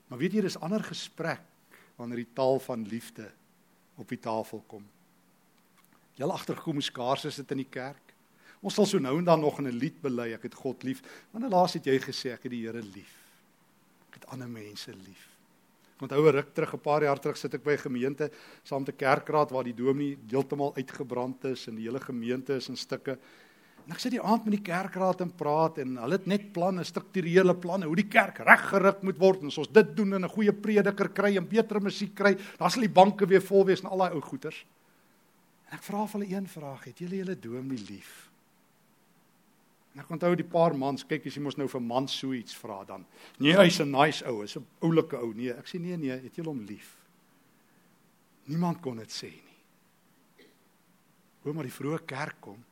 Maar 0.10 0.20
weet 0.20 0.34
jy, 0.34 0.42
dis 0.42 0.60
ander 0.60 0.84
gesprek 0.84 1.42
wanneer 1.98 2.18
die 2.18 2.34
taal 2.36 2.60
van 2.60 2.84
liefde 2.84 3.32
op 3.96 4.10
die 4.10 4.20
tafel 4.20 4.64
kom. 4.68 4.86
Jy 6.16 6.26
hoe 6.64 6.82
skaars 6.82 7.26
is 7.26 7.36
dit 7.36 7.52
in 7.52 7.58
die 7.58 7.70
kerk? 7.70 8.14
Ons 8.62 8.78
sal 8.78 8.86
so 8.86 9.00
nou 9.00 9.18
en 9.18 9.26
dan 9.26 9.42
nog 9.42 9.60
in 9.60 9.68
'n 9.68 9.80
lied 9.80 10.02
bely 10.02 10.34
ek 10.34 10.44
het 10.44 10.56
God 10.56 10.84
lief. 10.84 11.02
Wanneer 11.32 11.50
laas 11.50 11.74
het 11.74 11.86
jy 11.86 12.00
gesê 12.00 12.32
ek 12.32 12.44
het 12.44 12.52
die 12.52 12.66
Here 12.66 12.82
lief? 12.82 13.14
Ek 14.08 14.14
het 14.22 14.26
ander 14.28 14.48
mense 14.48 14.92
lief. 14.92 15.30
Onthou 16.00 16.28
'n 16.28 16.32
ruk 16.32 16.54
terug, 16.54 16.74
'n 16.74 16.80
paar 16.80 17.04
jaar 17.04 17.20
terug 17.20 17.38
sit 17.38 17.54
ek 17.54 17.64
by 17.64 17.72
'n 17.74 17.90
gemeente 17.90 18.32
saam 18.64 18.84
met 18.84 18.94
'n 18.94 18.98
kerkraad 18.98 19.52
waar 19.52 19.64
die 19.64 19.76
dominee 19.76 20.18
heeltemal 20.30 20.76
uitgebrand 20.76 21.44
is 21.46 21.68
en 21.68 21.76
die 21.76 21.86
hele 21.86 22.00
gemeente 22.00 22.56
is 22.56 22.70
in 22.70 22.78
stukke. 22.78 23.18
En 23.84 23.92
ek 23.92 24.00
sit 24.00 24.14
die 24.16 24.22
aand 24.24 24.46
met 24.48 24.56
die 24.56 24.64
kerkraad 24.64 25.22
en 25.26 25.32
praat 25.36 25.82
en 25.84 25.98
hulle 26.00 26.16
het 26.16 26.28
net 26.32 26.46
planne, 26.56 26.86
strukturele 26.88 27.56
planne 27.60 27.90
hoe 27.90 27.98
die 28.00 28.08
kerk 28.08 28.40
reggeruk 28.48 29.02
moet 29.04 29.20
word 29.20 29.44
en 29.44 29.52
as 29.52 29.60
ons 29.60 29.72
dit 29.76 29.96
doen 29.98 30.14
en 30.16 30.24
'n 30.24 30.36
goeie 30.36 30.54
prediker 30.54 31.10
kry 31.10 31.36
en 31.38 31.48
beter 31.48 31.82
musiek 31.82 32.16
kry, 32.16 32.36
dan 32.58 32.72
sal 32.72 32.82
die 32.82 32.90
banke 32.90 33.28
weer 33.28 33.42
vol 33.42 33.66
wees 33.66 33.84
en 33.84 33.90
al 33.90 33.98
daai 33.98 34.16
ou 34.16 34.22
goeters. 34.22 34.66
En 35.68 35.74
ek 35.74 35.84
vra 35.84 36.06
vir 36.08 36.20
hulle 36.20 36.36
een 36.36 36.48
vraag, 36.48 36.84
het 36.86 37.00
julle 37.00 37.18
julle 37.18 37.36
dominee 37.36 37.86
lief? 37.90 38.30
En 39.94 40.02
ek 40.02 40.10
onthou 40.10 40.36
die 40.36 40.48
paar 40.48 40.74
mans, 40.74 41.04
kyk 41.04 41.28
as 41.28 41.36
jy 41.36 41.42
mos 41.42 41.58
nou 41.58 41.68
vir 41.68 41.82
man 41.82 42.08
so 42.08 42.34
iets 42.34 42.56
vra 42.56 42.84
dan. 42.84 43.06
Nee, 43.40 43.54
hy's 43.54 43.80
'n 43.80 43.92
nice 43.92 44.26
ou, 44.26 44.42
hy's 44.42 44.58
'n 44.58 44.66
oulike 44.82 45.18
ou. 45.18 45.34
Nee, 45.34 45.52
ek 45.52 45.68
sê 45.68 45.80
nee 45.80 45.98
nee, 45.98 46.10
het 46.12 46.36
jy 46.36 46.44
hom 46.44 46.66
lief? 46.66 46.98
Niemand 48.46 48.82
kon 48.82 48.96
dit 48.98 49.12
sê 49.12 49.30
nie. 49.30 50.48
Hoe 51.44 51.54
maar 51.54 51.64
die 51.64 51.72
vroeë 51.72 52.06
kerk 52.06 52.42
kom. 52.42 52.64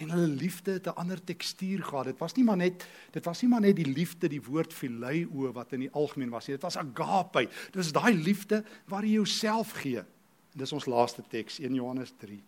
En 0.00 0.10
hulle 0.14 0.28
liefde 0.28 0.72
het 0.78 0.86
'n 0.86 0.96
ander 0.96 1.24
tekstuur 1.24 1.84
gehad. 1.84 2.04
Dit 2.04 2.18
was 2.18 2.34
nie 2.34 2.44
maar 2.44 2.56
net 2.56 2.86
dit 3.10 3.24
was 3.24 3.42
nie 3.42 3.50
maar 3.50 3.60
net 3.60 3.76
die 3.76 3.92
liefde, 3.92 4.28
die 4.28 4.42
woord 4.42 4.72
phileo 4.72 5.52
wat 5.52 5.72
in 5.72 5.80
die 5.80 5.92
algemeen 5.92 6.30
was 6.30 6.46
nie. 6.46 6.56
Dit 6.56 6.62
was 6.62 6.76
agape. 6.76 7.48
Dit 7.70 7.84
is 7.84 7.92
daai 7.92 8.14
liefde 8.14 8.64
waar 8.86 9.04
jy 9.04 9.12
jouself 9.12 9.70
gee. 9.72 9.98
En 9.98 10.58
dis 10.58 10.72
ons 10.72 10.86
laaste 10.86 11.22
teks, 11.28 11.58
1 11.58 11.74
Johannes 11.74 12.12
3. 12.18 12.42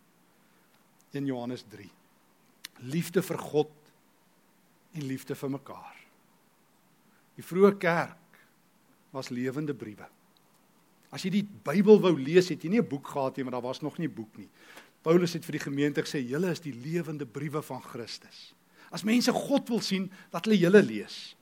1 1.11 1.25
Johannes 1.25 1.63
3 1.69 1.89
liefde 2.81 3.21
vir 3.21 3.37
God 3.37 3.71
en 4.93 5.05
liefde 5.05 5.35
vir 5.35 5.49
mekaar. 5.49 5.95
Die 7.37 7.45
vroeë 7.45 7.77
kerk 7.81 8.41
was 9.13 9.31
lewende 9.33 9.73
briewe. 9.77 10.07
As 11.13 11.21
jy 11.25 11.29
die 11.29 11.45
Bybel 11.45 11.99
wou 12.01 12.15
lees, 12.17 12.49
het 12.49 12.63
jy 12.63 12.69
nie 12.69 12.81
'n 12.81 12.89
boek 12.89 13.07
gehad 13.07 13.37
nie, 13.37 13.43
maar 13.43 13.53
daar 13.53 13.69
was 13.69 13.81
nog 13.81 13.97
nie 13.97 14.07
'n 14.07 14.13
boek 14.13 14.37
nie. 14.37 14.49
Paulus 15.03 15.33
het 15.35 15.45
vir 15.45 15.57
die 15.57 15.65
gemeente 15.65 16.01
gesê, 16.01 16.23
"Julle 16.23 16.51
is 16.51 16.59
die 16.59 16.73
lewende 16.73 17.25
briewe 17.25 17.61
van 17.61 17.81
Christus." 17.81 18.53
As 18.91 19.03
mense 19.03 19.31
God 19.31 19.69
wil 19.69 19.81
sien, 19.81 20.11
laat 20.31 20.45
hulle 20.45 20.57
julle 20.57 20.83
lees. 20.83 21.35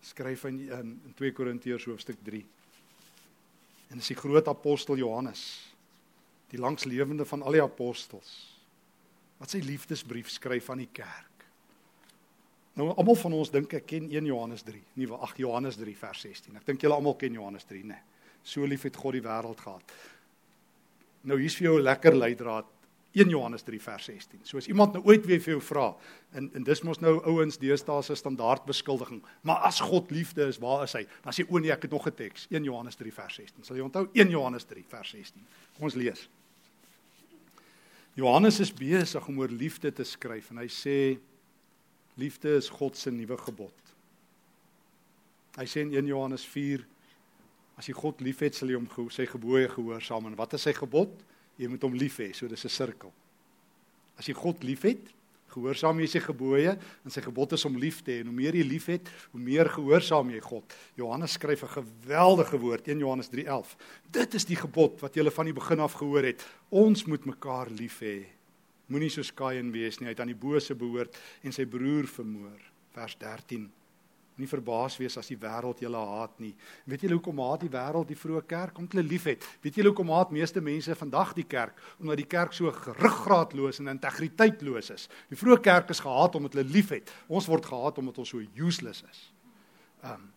Skryf 0.00 0.44
in 0.44 0.58
in 0.70 1.14
2 1.14 1.32
Korintiërs 1.32 1.84
hoofstuk 1.84 2.16
3. 2.24 2.44
En 3.90 3.96
dis 3.96 4.06
die 4.06 4.16
groot 4.16 4.48
apostel 4.48 4.96
Johannes, 4.96 5.74
die 6.50 6.58
langslewende 6.58 7.24
van 7.24 7.42
al 7.42 7.52
die 7.52 7.62
apostels 7.62 8.50
wat 9.38 9.50
sy 9.50 9.58
liefdesbrief 9.58 10.30
skryf 10.30 10.70
aan 10.70 10.78
die 10.78 10.92
kerk. 10.92 11.34
Nou 12.78 12.88
almal 12.94 13.18
van 13.18 13.32
ons 13.32 13.50
dink 13.54 13.74
ek 13.76 13.86
ken 13.86 14.08
1 14.10 14.26
Johannes 14.26 14.62
3, 14.66 14.80
nie 14.98 15.08
ag 15.12 15.36
Johannes 15.38 15.76
3 15.78 15.94
vers 15.98 16.24
16. 16.26 16.56
Ek 16.56 16.66
dink 16.66 16.82
julle 16.82 16.96
almal 16.96 17.16
ken 17.18 17.34
Johannes 17.34 17.66
3, 17.70 17.82
né? 17.90 18.00
So 18.42 18.66
lief 18.66 18.86
het 18.86 18.96
God 18.96 19.18
die 19.18 19.22
wêreld 19.24 19.60
gehad. 19.60 19.94
Nou 21.24 21.38
hier's 21.40 21.56
vir 21.56 21.70
jou 21.70 21.78
'n 21.78 21.84
lekker 21.84 22.16
leidraad 22.16 22.66
1 23.14 23.28
Johannes 23.28 23.62
3 23.62 23.78
vers 23.80 24.04
16. 24.04 24.40
So 24.42 24.58
as 24.58 24.66
iemand 24.66 24.92
nou 24.92 25.04
ooit 25.06 25.26
weer 25.26 25.40
vir 25.40 25.54
jou 25.54 25.60
vra 25.62 25.92
en 26.34 26.50
en 26.54 26.64
dis 26.66 26.82
mos 26.82 26.98
nou 26.98 27.20
ouens 27.30 27.58
deesdae 27.58 28.02
se 28.02 28.14
standaard 28.14 28.64
beskuldiging, 28.66 29.22
maar 29.42 29.62
as 29.68 29.78
God 29.80 30.10
liefde 30.10 30.48
is, 30.48 30.58
waar 30.58 30.82
is 30.82 30.92
hy? 30.92 31.04
Dan 31.22 31.32
sê 31.32 31.46
o 31.48 31.58
nee, 31.58 31.70
ek 31.70 31.82
het 31.86 31.90
nog 31.94 32.06
'n 32.06 32.14
teks, 32.14 32.46
1 32.50 32.64
Johannes 32.64 32.96
3 32.96 33.12
vers 33.12 33.34
16. 33.34 33.64
Sal 33.64 33.76
jy 33.76 33.82
onthou 33.82 34.08
1 34.12 34.30
Johannes 34.30 34.64
3 34.64 34.84
vers 34.88 35.10
16? 35.10 35.46
Kom 35.76 35.84
ons 35.84 35.94
lees. 35.94 36.28
Johannes 38.14 38.60
is 38.60 38.72
besig 38.72 39.28
om 39.28 39.38
oor 39.38 39.48
liefde 39.48 39.92
te 39.92 40.04
skryf 40.04 40.50
en 40.50 40.58
hy 40.58 40.68
sê 40.68 41.18
liefde 42.16 42.56
is 42.56 42.68
God 42.68 42.96
se 42.96 43.10
nuwe 43.10 43.36
gebod. 43.36 43.74
Hy 45.56 45.64
sê 45.64 45.80
in 45.80 45.94
1 45.94 46.06
Johannes 46.06 46.44
4 46.44 46.84
as 47.78 47.88
jy 47.88 47.94
God 47.96 48.20
liefhet 48.22 48.54
sal 48.54 48.70
jy 48.70 48.78
hom 48.78 49.10
sy 49.10 49.26
gebooie 49.26 49.68
gehoorsaam 49.72 50.30
en 50.30 50.38
wat 50.38 50.54
is 50.54 50.62
sy 50.62 50.74
gebod? 50.76 51.10
Jy 51.58 51.68
moet 51.70 51.82
hom 51.86 51.94
lief 51.94 52.18
hê, 52.18 52.32
so 52.34 52.48
dis 52.48 52.64
'n 52.64 52.68
sirkel. 52.68 53.12
As 54.18 54.26
jy 54.26 54.34
God 54.34 54.62
liefhet, 54.62 55.00
gehoorsaam 55.54 56.00
jy 56.00 56.08
sy 56.10 56.20
gebooie 56.20 56.74
en 56.74 57.10
sy 57.10 57.22
gebod 57.22 57.52
is 57.52 57.64
om 57.64 57.76
lief 57.78 58.02
te 58.02 58.12
hê 58.12 58.24
hoe 58.24 58.34
meer 58.34 58.54
jy 58.54 58.64
liefhet, 58.66 59.08
hoe 59.32 59.40
meer 59.40 59.68
gehoorsaam 59.68 60.30
jy 60.30 60.40
God. 60.40 60.64
Johannes 60.96 61.32
skryf 61.32 61.62
'n 61.62 61.82
geweldige 61.82 62.58
woord, 62.58 62.88
1 62.88 62.98
Johannes 62.98 63.28
3:11. 63.28 63.76
Dit 64.10 64.34
is 64.34 64.44
die 64.44 64.56
gebod 64.56 65.00
wat 65.00 65.14
jy 65.14 65.30
van 65.30 65.46
die 65.46 65.54
begin 65.54 65.80
af 65.80 65.94
gehoor 65.94 66.24
het. 66.24 66.44
Ons 66.70 67.06
moet 67.06 67.24
mekaar 67.24 67.70
lief 67.70 68.00
hê. 68.00 68.26
Moenie 68.88 69.10
soos 69.10 69.32
Kain 69.32 69.72
wees 69.72 69.98
nie, 70.00 70.06
hy 70.06 70.12
het 70.12 70.20
aan 70.20 70.34
die 70.34 70.34
bose 70.34 70.74
behoort 70.74 71.16
en 71.42 71.52
sy 71.52 71.64
broer 71.64 72.06
vermoor. 72.06 72.60
Vers 72.92 73.16
13 73.18 73.70
nie 74.40 74.48
verbaas 74.50 74.96
wees 74.98 75.16
as 75.20 75.28
die 75.30 75.38
wêreld 75.38 75.80
julle 75.84 76.00
haat 76.00 76.38
nie. 76.42 76.52
Weet 76.90 77.06
julle 77.06 77.18
hoekom 77.18 77.42
haat 77.44 77.62
die 77.62 77.70
wêreld 77.72 78.10
die 78.10 78.18
vroeë 78.18 78.42
kerk? 78.50 78.78
Omdat 78.78 78.98
hulle 78.98 79.08
liefhet. 79.08 79.46
Weet 79.62 79.78
julle 79.78 79.92
hoekom 79.92 80.10
haat 80.14 80.34
meeste 80.34 80.62
mense 80.64 80.96
vandag 80.98 81.34
die 81.38 81.46
kerk? 81.46 81.78
Omdat 82.02 82.22
die 82.22 82.28
kerk 82.36 82.56
so 82.56 82.72
ruggraatloos 82.72 83.80
en 83.82 83.92
integriteitloos 83.94 84.90
is. 84.94 85.08
Die 85.30 85.38
vroeë 85.38 85.60
kerk 85.64 85.94
is 85.94 86.02
gehaat 86.02 86.34
omdat 86.38 86.58
hulle 86.58 86.66
liefhet. 86.68 87.12
Ons 87.28 87.48
word 87.50 87.66
gehaat 87.70 88.00
omdat 88.02 88.18
ons 88.24 88.34
so 88.34 88.42
useless 88.58 89.04
is. 89.10 89.26
Um 90.02 90.30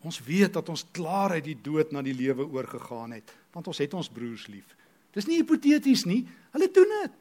Ons 0.00 0.16
weet 0.24 0.54
dat 0.56 0.68
ons 0.72 0.86
klaar 0.96 1.34
uit 1.36 1.44
die 1.44 1.58
dood 1.60 1.90
na 1.92 2.00
die 2.00 2.14
lewe 2.16 2.46
oorgegaan 2.48 3.12
het, 3.18 3.34
want 3.52 3.66
ons 3.68 3.80
het 3.82 3.94
ons 3.94 4.08
broers 4.08 4.46
lief. 4.48 4.70
Dis 5.12 5.26
nie 5.28 5.40
hipoteties 5.42 6.06
nie. 6.08 6.22
Hulle 6.54 6.70
doen 6.72 6.94
dit. 7.02 7.18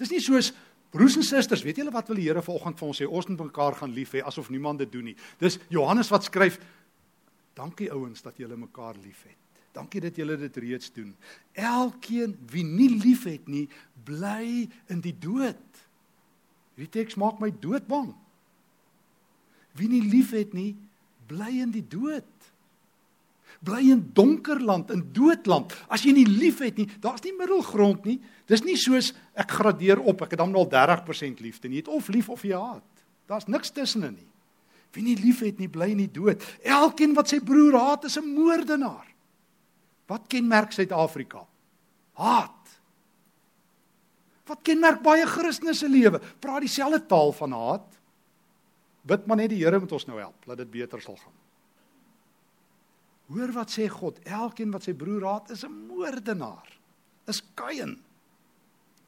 Dis 0.00 0.14
nie 0.14 0.22
soos 0.24 0.52
Broers 0.94 1.16
en 1.18 1.26
susters, 1.26 1.62
weet 1.66 1.80
julle 1.80 1.90
wat 1.90 2.06
wil 2.06 2.20
die 2.20 2.28
Here 2.28 2.42
vanoggend 2.44 2.78
vir 2.78 2.86
ons 2.86 3.00
sê? 3.00 3.06
Ons 3.08 3.26
moet 3.26 3.48
mekaar 3.48 3.74
gaan 3.80 3.90
lief 3.90 4.12
hê 4.14 4.20
asof 4.22 4.50
niemand 4.54 4.78
dit 4.78 4.92
doen 4.92 5.08
nie. 5.10 5.16
Dis 5.42 5.58
Johannes 5.74 6.10
wat 6.14 6.28
skryf: 6.28 6.60
Dankie 7.58 7.90
ouens 7.90 8.22
dat 8.22 8.38
julle 8.38 8.54
mekaar 8.58 8.94
liefhet. 9.02 9.40
Dankie 9.74 10.04
dat 10.04 10.14
julle 10.14 10.36
dit 10.38 10.56
reeds 10.62 10.92
doen. 10.94 11.10
Elkeen 11.58 12.36
wie 12.50 12.62
nie 12.62 12.92
liefhet 12.94 13.48
nie, 13.50 13.66
bly 14.06 14.68
in 14.86 15.02
die 15.02 15.16
dood. 15.18 15.82
Hierdie 16.76 16.92
teks 17.00 17.18
maak 17.18 17.42
my 17.42 17.50
doodbang. 17.50 18.12
Wie 19.74 19.90
nie 19.90 20.02
liefhet 20.06 20.54
nie, 20.54 20.76
bly 21.26 21.50
in 21.64 21.74
die 21.74 21.82
dood 21.82 22.26
bly 23.62 23.80
in 23.92 24.10
donker 24.12 24.60
land, 24.60 24.90
in 24.90 25.12
doodland. 25.12 25.72
As 25.88 26.04
jy 26.04 26.12
nie 26.12 26.26
liefhet 26.26 26.78
nie, 26.80 26.88
daar's 27.00 27.22
nie 27.24 27.34
middelgrond 27.36 28.04
nie. 28.04 28.18
Dis 28.50 28.64
nie 28.64 28.76
soos 28.76 29.12
ek 29.34 29.50
gradeer 29.50 30.00
op, 30.00 30.22
ek 30.22 30.34
het 30.34 30.42
dan 30.42 30.54
al 30.54 30.68
30% 30.70 31.40
liefde 31.44 31.68
nie. 31.68 31.80
Jy 31.80 31.86
het 31.86 31.92
of 31.96 32.08
lief 32.08 32.28
of 32.28 32.44
jy 32.44 32.58
haat. 32.58 33.04
Daar's 33.30 33.48
niks 33.48 33.72
tussenin 33.72 34.16
nie. 34.18 34.30
Wie 34.94 35.02
nie 35.02 35.16
liefhet 35.18 35.58
nie, 35.58 35.68
bly 35.68 35.90
in 35.90 36.04
die 36.04 36.12
dood. 36.12 36.42
Elkeen 36.62 37.16
wat 37.16 37.32
sy 37.32 37.40
broer 37.42 37.74
haat, 37.78 38.04
is 38.04 38.18
'n 38.18 38.34
moordenaar. 38.34 39.06
Wat 40.06 40.28
kenmerk 40.28 40.72
Suid-Afrika? 40.72 41.46
Haat. 42.12 42.64
Wat 44.46 44.60
kenmerk 44.62 45.02
baie 45.02 45.26
Christene 45.26 45.74
se 45.74 45.88
lewe? 45.88 46.20
Praat 46.40 46.60
dieselfde 46.60 47.06
taal 47.06 47.32
van 47.32 47.52
haat. 47.52 47.88
Bid 49.02 49.26
maar 49.26 49.36
net 49.36 49.52
die 49.52 49.64
Here 49.64 49.80
moet 49.80 49.92
ons 49.92 50.06
nou 50.06 50.18
help, 50.18 50.46
laat 50.46 50.58
dit 50.58 50.70
beter 50.70 51.00
sal 51.00 51.16
gaan. 51.16 51.43
Hoor 53.32 53.52
wat 53.56 53.72
sê 53.72 53.88
God, 53.88 54.18
elkeen 54.28 54.72
wat 54.74 54.84
sy 54.84 54.92
broer 54.92 55.24
haat 55.24 55.50
is 55.50 55.64
'n 55.64 55.86
moordenaar. 55.88 56.68
Is 57.26 57.42
Kain. 57.54 57.98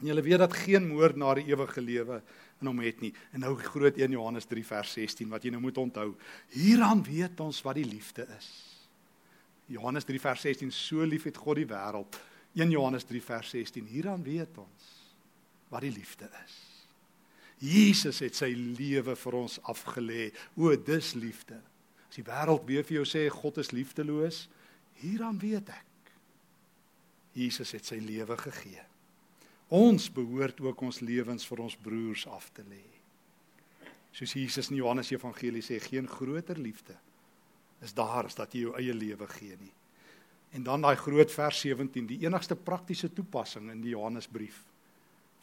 En 0.00 0.06
jy 0.06 0.22
weet 0.22 0.38
dat 0.38 0.52
geen 0.52 0.88
moordenaar 0.88 1.34
die 1.34 1.48
ewige 1.48 1.80
lewe 1.80 2.22
in 2.60 2.66
hom 2.66 2.80
het 2.80 3.00
nie. 3.00 3.12
En 3.32 3.40
nou 3.40 3.54
groot 3.56 3.96
1 3.96 4.10
Johannes 4.10 4.44
3 4.44 4.64
vers 4.64 4.92
16 4.92 5.28
wat 5.28 5.42
jy 5.42 5.50
nou 5.50 5.60
moet 5.60 5.78
onthou. 5.78 6.14
Hieraan 6.52 7.02
weet 7.02 7.40
ons 7.40 7.62
wat 7.62 7.74
die 7.74 7.84
liefde 7.84 8.26
is. 8.38 8.48
Johannes 9.66 10.04
3 10.04 10.20
vers 10.20 10.40
16 10.40 10.70
so 10.72 11.04
lief 11.04 11.24
het 11.24 11.36
God 11.36 11.56
die 11.56 11.66
wêreld. 11.66 12.20
1 12.54 12.70
Johannes 12.70 13.04
3 13.04 13.22
vers 13.22 13.50
16 13.50 13.86
hieraan 13.86 14.22
weet 14.22 14.58
ons 14.58 14.92
wat 15.68 15.80
die 15.80 15.92
liefde 15.92 16.28
is. 16.44 16.54
Jesus 17.58 18.20
het 18.20 18.36
sy 18.36 18.52
lewe 18.52 19.16
vir 19.16 19.36
ons 19.38 19.58
afgelê. 19.72 20.28
O, 20.56 20.76
dis 20.76 21.14
liefde. 21.16 21.58
As 22.16 22.22
die 22.24 22.32
wêreld 22.32 22.62
weer 22.64 22.84
vir 22.88 22.94
jou 22.96 23.04
sê 23.04 23.26
God 23.28 23.58
is 23.60 23.74
liefdeloos, 23.76 24.46
hieraan 25.02 25.36
weet 25.36 25.68
ek. 25.68 26.12
Jesus 27.36 27.74
het 27.76 27.84
sy 27.84 27.98
lewe 28.00 28.38
gegee. 28.40 28.80
Ons 29.76 30.06
behoort 30.08 30.62
ook 30.64 30.80
ons 30.86 31.02
lewens 31.04 31.44
vir 31.44 31.60
ons 31.60 31.74
broers 31.76 32.22
af 32.32 32.46
te 32.56 32.62
lê. 32.64 32.80
Soos 34.16 34.32
Jesus 34.32 34.70
in 34.72 34.78
Johannes 34.78 35.12
Evangelie 35.12 35.60
sê, 35.60 35.76
geen 35.76 36.08
groter 36.08 36.56
liefde 36.56 36.96
is 37.84 37.92
daar 37.92 38.30
as 38.30 38.38
dat 38.38 38.54
jy 38.56 38.62
jou 38.64 38.72
eie 38.80 38.94
lewe 38.96 39.28
gee 39.34 39.58
nie. 39.60 39.74
En 40.56 40.64
dan 40.64 40.86
daai 40.86 40.96
groot 40.96 41.28
vers 41.28 41.60
17, 41.66 42.06
die 42.08 42.22
enigste 42.24 42.56
praktiese 42.56 43.10
toepassing 43.12 43.68
in 43.74 43.82
die 43.84 43.92
Johannesbrief 43.92 44.62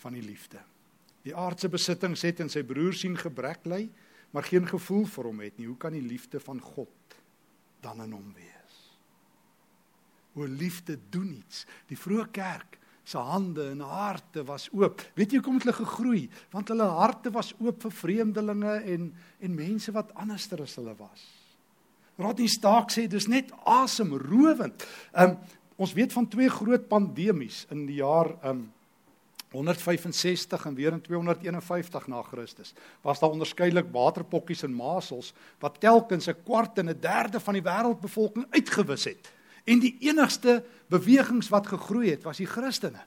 van 0.01 0.17
die 0.17 0.25
liefde. 0.25 0.57
Die 1.21 1.37
aardse 1.37 1.69
besittings 1.69 2.25
het 2.25 2.41
in 2.41 2.49
sy 2.49 2.65
broer 2.65 2.97
sien 2.97 3.13
gebrek 3.21 3.69
lê, 3.69 3.83
maar 4.33 4.47
geen 4.49 4.65
gevoel 4.67 5.05
vir 5.05 5.29
hom 5.29 5.41
het 5.45 5.59
nie, 5.59 5.69
hoe 5.69 5.77
kan 5.77 5.93
die 5.93 6.01
liefde 6.01 6.39
van 6.41 6.61
God 6.61 7.17
dan 7.85 8.01
in 8.01 8.15
hom 8.15 8.31
wees? 8.33 8.79
O 10.33 10.47
liefde 10.49 10.97
doen 11.13 11.35
iets. 11.37 11.67
Die 11.89 11.97
vroeë 11.99 12.31
kerk 12.33 12.79
se 13.03 13.19
hande 13.19 13.67
en 13.69 13.83
harte 13.83 14.45
was 14.47 14.69
oop. 14.71 15.01
Weet 15.17 15.33
jy 15.33 15.39
hoekom 15.41 15.59
het 15.59 15.67
hulle 15.67 15.75
gegroei? 15.75 16.21
Want 16.53 16.71
hulle 16.71 16.87
harte 16.97 17.31
was 17.35 17.51
oop 17.59 17.81
vir 17.83 17.95
vreemdelinge 17.99 18.75
en 18.95 19.09
en 19.43 19.57
mense 19.57 19.91
wat 19.91 20.13
anderster 20.15 20.63
as 20.63 20.77
hulle 20.79 20.95
was. 20.97 21.25
Rodney 22.17 22.47
Stark 22.47 22.93
sê 22.93 23.07
dis 23.11 23.27
net 23.27 23.51
asemrowend. 23.67 24.85
Um 25.11 25.37
ons 25.83 25.93
weet 25.97 26.13
van 26.13 26.27
twee 26.29 26.49
groot 26.53 26.85
pandemies 26.87 27.63
in 27.73 27.87
die 27.89 27.99
jaar 27.99 28.31
um 28.47 28.67
165 29.53 30.65
en 30.65 30.75
weer 30.75 30.91
in 30.91 31.01
251 31.01 32.07
na 32.07 32.21
Christus 32.21 32.73
was 33.01 33.19
daar 33.19 33.29
onderskeidelik 33.29 33.91
waterpokkies 33.91 34.63
en 34.63 34.73
masels 34.73 35.33
wat 35.59 35.79
telkens 35.79 36.27
'n 36.27 36.43
kwart 36.43 36.77
en 36.77 36.89
'n 36.89 36.99
derde 36.99 37.39
van 37.39 37.53
die 37.53 37.63
wêreldbevolking 37.63 38.45
uitgewis 38.49 39.03
het. 39.03 39.31
En 39.63 39.79
die 39.79 39.95
enigste 39.99 40.63
bewegings 40.87 41.49
wat 41.49 41.67
gegroei 41.67 42.09
het, 42.09 42.23
was 42.23 42.37
die 42.37 42.47
Christene. 42.47 43.05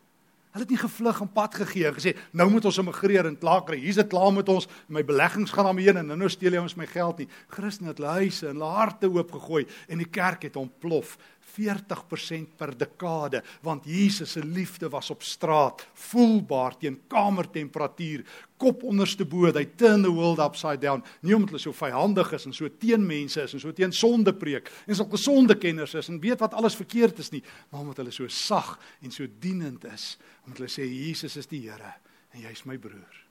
Hulle 0.57 0.65
het 0.65 0.73
nie 0.73 0.89
gevlug 0.89 1.19
en 1.21 1.33
pad 1.33 1.55
gegee 1.55 1.85
en 1.85 1.95
gesê 1.95 2.15
nou 2.33 2.47
moet 2.49 2.65
ons 2.65 2.79
immigreer 2.79 3.27
en 3.29 3.35
klaar 3.37 3.61
kry. 3.65 3.77
Hier's 3.77 3.99
dit 4.01 4.09
klaar 4.09 4.33
met 4.33 4.49
ons. 4.49 4.65
My 4.89 5.03
beleggings 5.05 5.53
gaan 5.53 5.69
daarmee 5.69 5.85
heen 5.85 6.01
en 6.01 6.19
nou 6.19 6.29
steel 6.33 6.57
jy 6.57 6.63
ons 6.63 6.79
my 6.81 6.87
geld 6.89 7.19
nie. 7.19 7.29
Christene 7.53 7.93
het 7.93 7.99
hulle 8.01 8.15
huise 8.23 8.49
en 8.49 8.57
hulle 8.57 8.71
harte 8.73 9.11
oop 9.13 9.35
gegooi 9.37 9.67
en 9.93 10.01
die 10.01 10.09
kerk 10.09 10.49
het 10.49 10.57
ontplof. 10.57 11.19
40% 11.57 12.57
per 12.59 12.73
dekade 12.77 13.43
want 13.65 13.87
Jesus 13.89 14.33
se 14.37 14.43
liefde 14.45 14.89
was 14.93 15.11
op 15.11 15.23
straat 15.23 15.87
voelbaar 16.09 16.77
teen 16.81 16.99
kamertemperatuur 17.09 18.25
kop 18.57 18.83
onderste 18.89 19.25
bo 19.29 19.47
hy 19.47 19.65
turn 19.77 20.03
the 20.03 20.13
world 20.13 20.41
upside 20.41 20.81
down. 20.81 21.05
Nie 21.21 21.37
omdat 21.37 21.55
hulle 21.55 21.63
so 21.63 21.77
vyhandig 21.77 22.33
is 22.37 22.47
en 22.49 22.57
so 22.57 22.69
teen 22.81 23.07
mense 23.07 23.43
is 23.43 23.55
en 23.57 23.63
so 23.63 23.73
teen 23.77 23.93
sonde 23.93 24.35
preek 24.37 24.71
en 24.87 24.97
so 24.97 25.09
gesonde 25.13 25.59
kenners 25.61 25.95
is 25.95 26.11
en 26.13 26.21
weet 26.21 26.41
wat 26.43 26.57
alles 26.57 26.77
verkeerd 26.79 27.21
is 27.23 27.33
nie 27.35 27.43
maar 27.71 27.85
omdat 27.85 28.03
hulle 28.03 28.15
so 28.15 28.29
sag 28.29 28.77
en 29.03 29.15
so 29.15 29.29
dienend 29.41 29.85
is 29.93 30.17
omdat 30.45 30.65
hulle 30.65 30.73
sê 30.73 30.89
Jesus 30.89 31.37
is 31.37 31.51
die 31.51 31.65
Here 31.67 31.95
en 32.35 32.43
jy's 32.45 32.67
my 32.69 32.77
broer. 32.79 33.25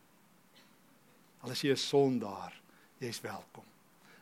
Al 1.45 1.54
is 1.54 1.62
jy 1.62 1.71
'n 1.71 1.78
sondaar 1.78 2.54
jy's 2.99 3.21
welkom 3.21 3.74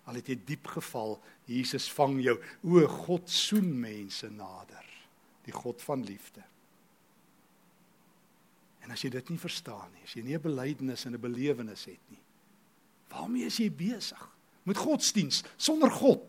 al 0.09 0.19
het 0.19 0.27
jy 0.27 0.35
diep 0.45 0.67
geval, 0.67 1.15
Jesus 1.47 1.87
vang 1.95 2.17
jou. 2.23 2.35
O 2.67 2.81
God 2.87 3.29
soen 3.31 3.69
mense 3.79 4.27
nader, 4.31 4.87
die 5.45 5.55
God 5.55 5.81
van 5.81 6.03
liefde. 6.03 6.43
En 8.83 8.91
as 8.91 9.03
jy 9.03 9.13
dit 9.13 9.31
nie 9.31 9.39
verstaan 9.39 9.91
nie, 9.93 10.03
as 10.03 10.15
jy 10.17 10.23
nie 10.23 10.35
'n 10.35 10.43
belydenis 10.43 11.05
en 11.05 11.15
'n 11.15 11.21
belewenis 11.21 11.85
het 11.85 12.03
nie, 12.11 12.21
waarmee 13.09 13.45
is 13.45 13.57
jy 13.57 13.69
besig? 13.71 14.29
Met 14.63 14.77
godsdiens 14.77 15.43
sonder 15.57 15.91
God. 15.91 16.27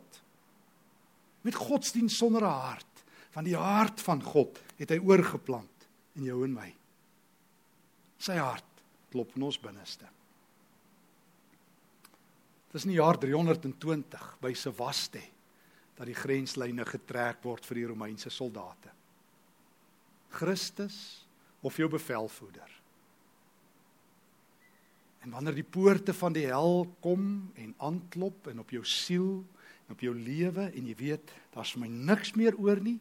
Met 1.43 1.55
godsdiens 1.55 2.17
sonder 2.17 2.43
'n 2.43 2.61
hart, 2.61 3.05
want 3.33 3.47
die 3.47 3.57
hart 3.57 4.01
van 4.01 4.23
God 4.23 4.61
het 4.77 4.91
hy 4.91 4.99
oorgeplant 4.99 5.89
in 6.15 6.25
jou 6.25 6.45
en 6.45 6.53
my. 6.53 6.75
Sy 8.19 8.37
hart 8.37 8.65
klop 9.11 9.35
in 9.37 9.43
ons 9.43 9.59
binneste. 9.61 10.14
Dis 12.75 12.89
in 12.89 12.91
die 12.91 12.99
jaar 12.99 13.15
320 13.23 14.23
by 14.43 14.51
Sevaste 14.59 15.23
dat 15.95 16.09
die 16.11 16.17
grenslyne 16.19 16.83
getrek 16.89 17.45
word 17.47 17.67
vir 17.69 17.79
die 17.79 17.87
Romeinse 17.87 18.33
soldate. 18.35 18.91
Christus 20.35 20.97
of 21.63 21.79
jou 21.79 21.87
bevelvoerder. 21.93 22.73
En 25.23 25.37
wanneer 25.37 25.55
die 25.57 25.65
poorte 25.77 26.13
van 26.19 26.35
die 26.35 26.49
hel 26.51 26.83
kom 27.01 27.47
en 27.55 27.71
aanklop 27.79 28.51
en 28.51 28.59
op 28.61 28.75
jou 28.75 28.83
siel 28.83 29.39
en 29.87 29.95
op 29.95 30.03
jou 30.03 30.13
lewe 30.19 30.67
en 30.67 30.91
jy 30.91 30.99
weet 30.99 31.33
daar's 31.55 31.77
my 31.79 31.87
niks 31.87 32.35
meer 32.35 32.59
oor 32.59 32.83
nie. 32.83 32.99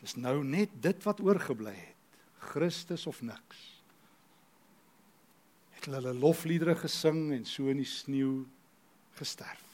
Dis 0.00 0.16
nou 0.16 0.40
net 0.40 0.72
dit 0.80 1.04
wat 1.04 1.20
oorgebly 1.20 1.76
het. 1.76 1.94
Christus 2.48 3.04
of 3.10 3.20
niks. 3.20 3.62
Het 5.76 5.90
hulle 5.90 6.00
hulle 6.00 6.16
lofliedere 6.16 6.78
gesing 6.80 7.34
en 7.36 7.44
so 7.44 7.68
in 7.68 7.84
die 7.84 7.90
sneeu 7.90 8.46
gesterf. 9.16 9.64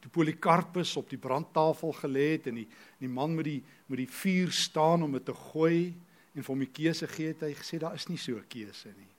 Toe 0.00 0.10
Polikarpus 0.10 0.94
op 0.96 1.10
die 1.10 1.20
brandtafel 1.20 1.92
gelê 2.00 2.30
het 2.36 2.48
en 2.48 2.62
die 2.62 2.68
die 3.00 3.08
man 3.08 3.34
met 3.36 3.44
die 3.48 3.60
met 3.88 3.98
die 4.00 4.08
vuur 4.08 4.52
staan 4.52 5.02
om 5.02 5.12
dit 5.16 5.24
te 5.24 5.34
gooi 5.34 5.92
en 6.34 6.42
vir 6.42 6.52
hom 6.52 6.62
die 6.62 6.72
keuse 6.72 7.08
gee 7.10 7.32
het 7.32 7.42
hy 7.44 7.52
gesê 7.58 7.80
daar 7.80 7.96
is 7.98 8.08
nie 8.08 8.18
so 8.18 8.36
'n 8.36 8.48
keuse 8.48 8.88
nie. 8.88 9.10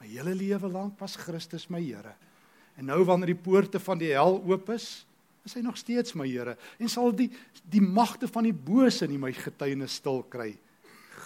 My 0.00 0.06
hele 0.06 0.34
lewe 0.34 0.68
lank 0.68 0.98
was 1.00 1.16
Christus 1.16 1.70
my 1.70 1.80
Here. 1.80 2.14
En 2.76 2.86
nou 2.86 3.04
wanneer 3.04 3.32
die 3.32 3.42
poorte 3.42 3.80
van 3.80 3.98
die 3.98 4.12
hel 4.12 4.42
oop 4.42 4.68
is, 4.70 5.06
is 5.44 5.54
hy 5.54 5.60
nog 5.60 5.76
steeds 5.76 6.14
my 6.14 6.26
Here 6.28 6.56
en 6.78 6.88
sal 6.88 7.12
die 7.12 7.30
die 7.62 7.80
magte 7.80 8.28
van 8.28 8.44
die 8.44 8.52
bose 8.52 9.06
nie 9.06 9.18
my 9.18 9.32
getuienis 9.32 9.94
stil 9.94 10.22
kry. 10.22 10.58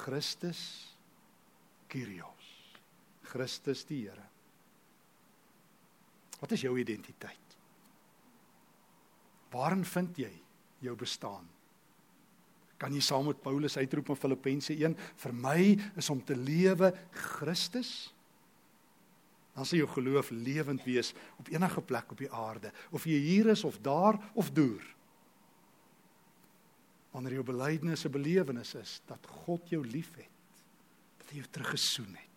Christus 0.05 0.95
Kyrios. 1.89 2.49
Christus 3.23 3.85
die 3.89 4.05
Here. 4.05 4.28
Wat 6.39 6.53
is 6.55 6.65
jou 6.65 6.75
identiteit? 6.79 7.57
Waarin 9.51 9.85
vind 9.85 10.19
jy 10.21 10.33
jou 10.85 10.95
bestaan? 10.99 11.47
Kan 12.79 12.95
jy 12.95 13.03
saam 13.03 13.27
met 13.27 13.41
Paulus 13.43 13.77
uitroep 13.81 14.13
in 14.13 14.21
Filippense 14.21 14.75
1, 14.75 14.95
vir 14.95 15.35
my 15.35 15.59
is 15.99 16.11
om 16.15 16.21
te 16.23 16.37
lewe 16.37 16.93
Christus? 17.11 18.13
Dan 19.57 19.67
sal 19.67 19.81
jou 19.81 19.89
geloof 19.97 20.31
lewend 20.31 20.85
wees 20.87 21.11
op 21.41 21.51
enige 21.51 21.83
plek 21.83 22.15
op 22.15 22.23
die 22.23 22.31
aarde, 22.31 22.71
of 22.95 23.09
jy 23.11 23.19
hier 23.19 23.51
is 23.51 23.65
of 23.67 23.81
daar 23.83 24.21
of 24.39 24.53
deur. 24.55 24.85
Wanneer 27.11 27.41
jou 27.41 27.47
belydenis 27.49 28.05
'n 28.07 28.15
belewenis 28.15 28.75
is 28.75 29.01
dat 29.07 29.27
God 29.27 29.69
jou 29.69 29.83
liefhet, 29.83 30.31
dat 31.19 31.31
hy 31.31 31.37
jou 31.43 31.49
teruggesoen 31.51 32.15
het 32.15 32.29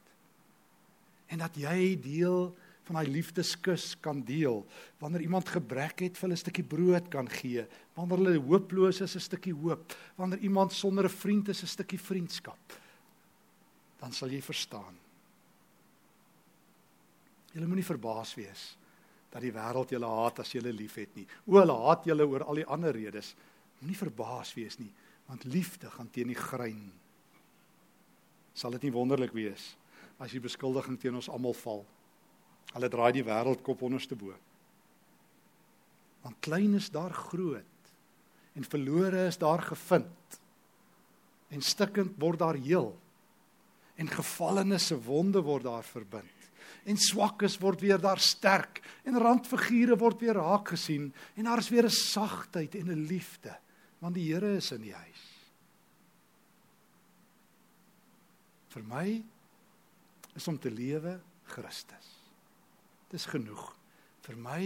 en 1.31 1.39
dat 1.39 1.55
jy 1.55 1.95
deel 2.01 2.51
van 2.91 2.99
daai 2.99 3.11
liefdeskus 3.11 3.95
kan 4.03 4.19
deel. 4.27 4.65
Wanneer 4.99 5.23
iemand 5.23 5.49
gebrek 5.49 6.03
het, 6.03 6.17
vir 6.17 6.27
hulle 6.27 6.35
'n 6.35 6.43
stukkie 6.43 6.63
brood 6.63 7.07
kan 7.09 7.29
gee. 7.29 7.65
Wanneer 7.95 8.17
hulle 8.17 8.39
hooploos 8.39 9.01
is, 9.01 9.15
'n 9.15 9.19
stukkie 9.19 9.53
hoop. 9.53 9.93
Wanneer 10.15 10.39
iemand 10.39 10.73
sonder 10.73 11.05
'n 11.05 11.09
vriend 11.09 11.47
is, 11.49 11.63
'n 11.63 11.67
stukkie 11.67 11.99
vriendskap. 11.99 12.59
Dan 13.99 14.11
sal 14.11 14.29
jy 14.29 14.41
verstaan. 14.41 14.97
Julle 17.53 17.67
moenie 17.67 17.85
verbaas 17.85 18.35
wees 18.35 18.77
dat 19.29 19.41
die 19.41 19.51
wêreld 19.51 19.89
julle 19.89 20.05
haat 20.05 20.39
as 20.39 20.51
julle 20.51 20.73
liefhet 20.73 21.15
nie. 21.15 21.27
O, 21.45 21.59
hulle 21.59 21.73
haat 21.73 22.05
julle 22.05 22.27
oor 22.27 22.43
al 22.43 22.55
die 22.55 22.65
ander 22.65 22.91
redes. 22.91 23.35
Moenie 23.79 23.97
verbaas 23.97 24.53
wees 24.53 24.79
nie, 24.79 24.91
want 25.27 25.43
liefde 25.45 25.89
gaan 25.89 26.09
teen 26.09 26.27
die 26.27 26.35
grein. 26.35 26.91
Sal 28.53 28.71
dit 28.71 28.81
nie 28.83 28.91
wonderlik 28.91 29.31
wees 29.31 29.77
as 30.19 30.31
die 30.31 30.39
beskuldiging 30.39 30.99
teen 30.99 31.15
ons 31.15 31.29
almal 31.29 31.53
val? 31.53 31.85
Hulle 32.75 32.89
draai 32.89 33.11
die 33.15 33.25
wêreld 33.27 33.63
kop 33.65 33.81
onderste 33.83 34.15
bo. 34.15 34.33
Want 36.21 36.39
klein 36.45 36.75
is 36.77 36.91
daar 36.93 37.13
groot 37.13 37.65
en 38.55 38.67
verlore 38.67 39.25
is 39.27 39.39
daar 39.39 39.61
gevind. 39.63 40.39
En 41.51 41.61
stikkend 41.61 42.19
word 42.19 42.39
daar 42.39 42.59
heel. 42.59 42.93
En 43.95 44.07
gevallenes 44.07 44.87
se 44.87 44.97
wonde 45.03 45.41
word 45.41 45.63
daar 45.63 45.83
verbind. 45.83 46.37
En 46.83 46.97
swakkes 46.97 47.57
word 47.61 47.81
weer 47.81 47.99
daar 48.01 48.19
sterk 48.19 48.81
en 49.03 49.19
randfigure 49.19 49.97
word 49.97 50.21
weer 50.21 50.39
raak 50.39 50.73
gesien 50.73 51.11
en 51.35 51.43
daar 51.43 51.59
is 51.59 51.69
weer 51.69 51.85
'n 51.85 51.89
sagtheid 51.89 52.75
en 52.75 52.91
'n 52.91 53.05
liefde 53.07 53.57
want 54.01 54.17
die 54.17 54.31
Here 54.33 54.55
is 54.57 54.71
in 54.71 54.81
die 54.81 54.95
huis. 54.95 55.25
Vir 58.73 58.87
my 58.87 59.05
is 60.33 60.47
om 60.47 60.57
te 60.57 60.71
lewe 60.71 61.19
Christus. 61.51 62.20
Dis 63.11 63.27
genoeg. 63.27 63.65
Vir 64.25 64.37
my 64.39 64.63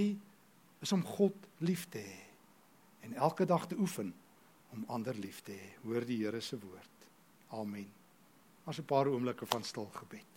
is 0.83 0.93
om 0.93 1.03
God 1.05 1.49
lief 1.65 1.87
te 1.89 2.03
hê 2.03 2.21
en 3.05 3.13
elke 3.21 3.45
dag 3.45 3.67
te 3.69 3.77
oefen 3.77 4.11
om 4.73 4.85
ander 4.89 5.17
lief 5.17 5.41
te 5.45 5.53
hê. 5.53 5.67
Hoor 5.85 6.05
die 6.05 6.19
Here 6.23 6.41
se 6.41 6.57
woord. 6.59 7.09
Amen. 7.53 7.89
As 8.65 8.79
'n 8.79 8.85
paar 8.85 9.07
oomblikke 9.07 9.45
van 9.45 9.63
stil 9.63 9.89
gebed. 9.93 10.34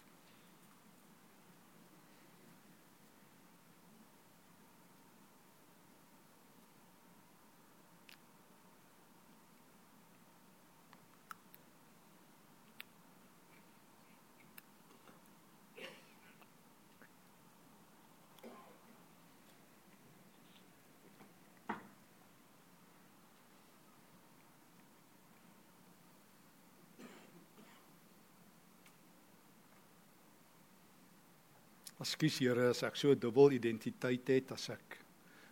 Ekskuus 31.98 32.38
Here 32.38 32.70
as 32.70 32.82
ek 32.82 32.96
so 32.96 33.10
'n 33.10 33.18
dubbel 33.18 33.52
identiteit 33.52 34.28
het 34.28 34.52
as 34.52 34.70
ek 34.70 34.98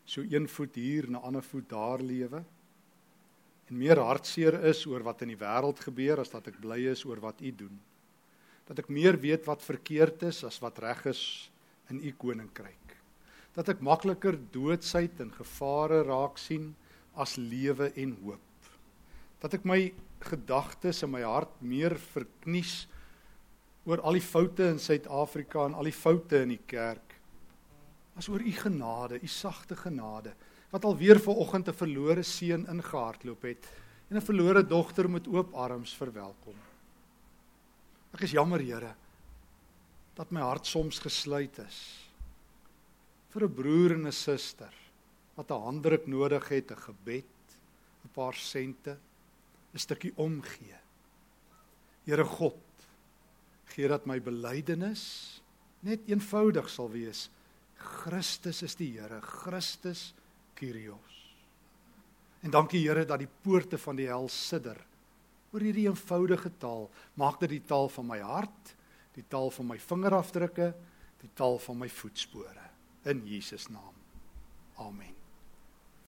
so 0.04 0.22
een 0.22 0.46
voet 0.48 0.74
hier 0.74 1.04
en 1.06 1.16
'n 1.16 1.22
ander 1.22 1.42
voet 1.42 1.68
daar 1.68 2.00
lewe. 2.00 2.44
en 3.66 3.78
meer 3.78 3.98
hartseer 3.98 4.60
is 4.68 4.84
oor 4.86 5.02
wat 5.06 5.24
in 5.24 5.32
die 5.34 5.40
wêreld 5.40 5.80
gebeur 5.82 6.22
as 6.22 6.30
dat 6.30 6.46
ek 6.52 6.60
bly 6.62 6.78
is 6.92 7.04
oor 7.06 7.18
wat 7.22 7.40
u 7.42 7.50
doen. 7.50 7.74
Dat 8.66 8.78
ek 8.82 8.90
meer 8.90 9.18
weet 9.18 9.46
wat 9.46 9.62
verkeerd 9.62 10.22
is 10.30 10.44
as 10.46 10.60
wat 10.62 10.78
reg 10.82 11.04
is 11.10 11.50
in 11.90 12.00
u 12.02 12.12
koninkryk. 12.18 12.94
Dat 13.54 13.68
ek 13.72 13.82
makliker 13.82 14.38
doodsheid 14.54 15.20
en 15.22 15.32
gevare 15.34 16.04
raak 16.06 16.38
sien 16.38 16.74
as 17.14 17.36
lewe 17.40 17.90
en 17.96 18.14
hoop. 18.22 18.70
Dat 19.42 19.54
ek 19.58 19.66
my 19.66 19.80
gedagtes 20.26 21.02
en 21.02 21.10
my 21.10 21.22
hart 21.26 21.54
meer 21.62 21.96
verknies 22.14 22.86
oor 23.86 24.02
al 24.02 24.18
die 24.18 24.24
foute 24.24 24.66
in 24.72 24.78
Suid-Afrika 24.82 25.64
en 25.66 25.74
al 25.78 25.88
die 25.88 25.94
foute 25.94 26.42
in 26.42 26.54
die 26.56 26.62
kerk 26.66 27.14
as 28.16 28.28
oor 28.32 28.40
u 28.40 28.52
genade, 28.52 29.20
u 29.20 29.28
sagte 29.28 29.76
genade 29.76 30.32
wat 30.72 30.84
alweer 30.88 31.20
ver 31.22 31.36
oggend 31.36 31.68
'n 31.68 31.80
verlore 31.80 32.22
seun 32.22 32.66
ingehardloop 32.66 33.42
het 33.42 33.68
en 34.10 34.16
'n 34.16 34.28
verlore 34.28 34.62
dogter 34.66 35.08
met 35.08 35.28
oop 35.28 35.54
arms 35.54 35.94
verwelkom. 35.94 36.56
Ek 38.14 38.22
is 38.22 38.32
jammer, 38.32 38.60
Here, 38.60 38.94
dat 40.14 40.30
my 40.30 40.40
hart 40.40 40.66
soms 40.66 40.98
gesluit 40.98 41.58
is 41.58 42.08
vir 43.30 43.44
'n 43.44 43.54
broer 43.54 43.92
en 43.92 44.06
'n 44.06 44.12
suster 44.12 44.72
wat 45.36 45.50
'n 45.50 45.62
handdruk 45.62 46.06
nodig 46.06 46.48
het, 46.48 46.70
'n 46.70 46.76
gebed, 46.76 47.24
'n 48.04 48.12
paar 48.12 48.34
sente, 48.34 48.96
'n 49.74 49.78
stukkie 49.78 50.12
omgee. 50.16 50.78
Here 52.06 52.24
God, 52.24 52.56
gee 53.76 53.88
dat 53.92 54.06
my 54.08 54.16
belydenis 54.24 55.04
net 55.84 56.08
eenvoudig 56.08 56.68
sal 56.72 56.88
wees. 56.90 57.26
Christus 57.76 58.62
is 58.64 58.76
die 58.78 58.94
Here, 58.96 59.20
Christus 59.20 60.14
Kyrios. 60.56 61.16
En 62.40 62.50
dankie 62.54 62.80
Here 62.86 63.04
dat 63.04 63.20
die 63.20 63.30
poorte 63.42 63.78
van 63.78 63.98
die 64.00 64.08
hel 64.08 64.30
sidder 64.32 64.80
oor 65.52 65.64
hierdie 65.64 65.86
eenvoudige 65.88 66.50
taal. 66.60 66.88
Maak 67.20 67.40
dit 67.44 67.56
die 67.56 67.64
taal 67.64 67.88
van 67.92 68.08
my 68.08 68.18
hart, 68.20 68.72
die 69.16 69.24
taal 69.28 69.52
van 69.54 69.70
my 69.70 69.78
vingerafdrukke, 69.80 70.72
die 71.22 71.32
taal 71.38 71.60
van 71.64 71.80
my 71.84 71.88
voetspore 71.88 72.66
in 73.06 73.22
Jesus 73.24 73.70
naam. 73.72 73.94
Amen. 74.82 75.15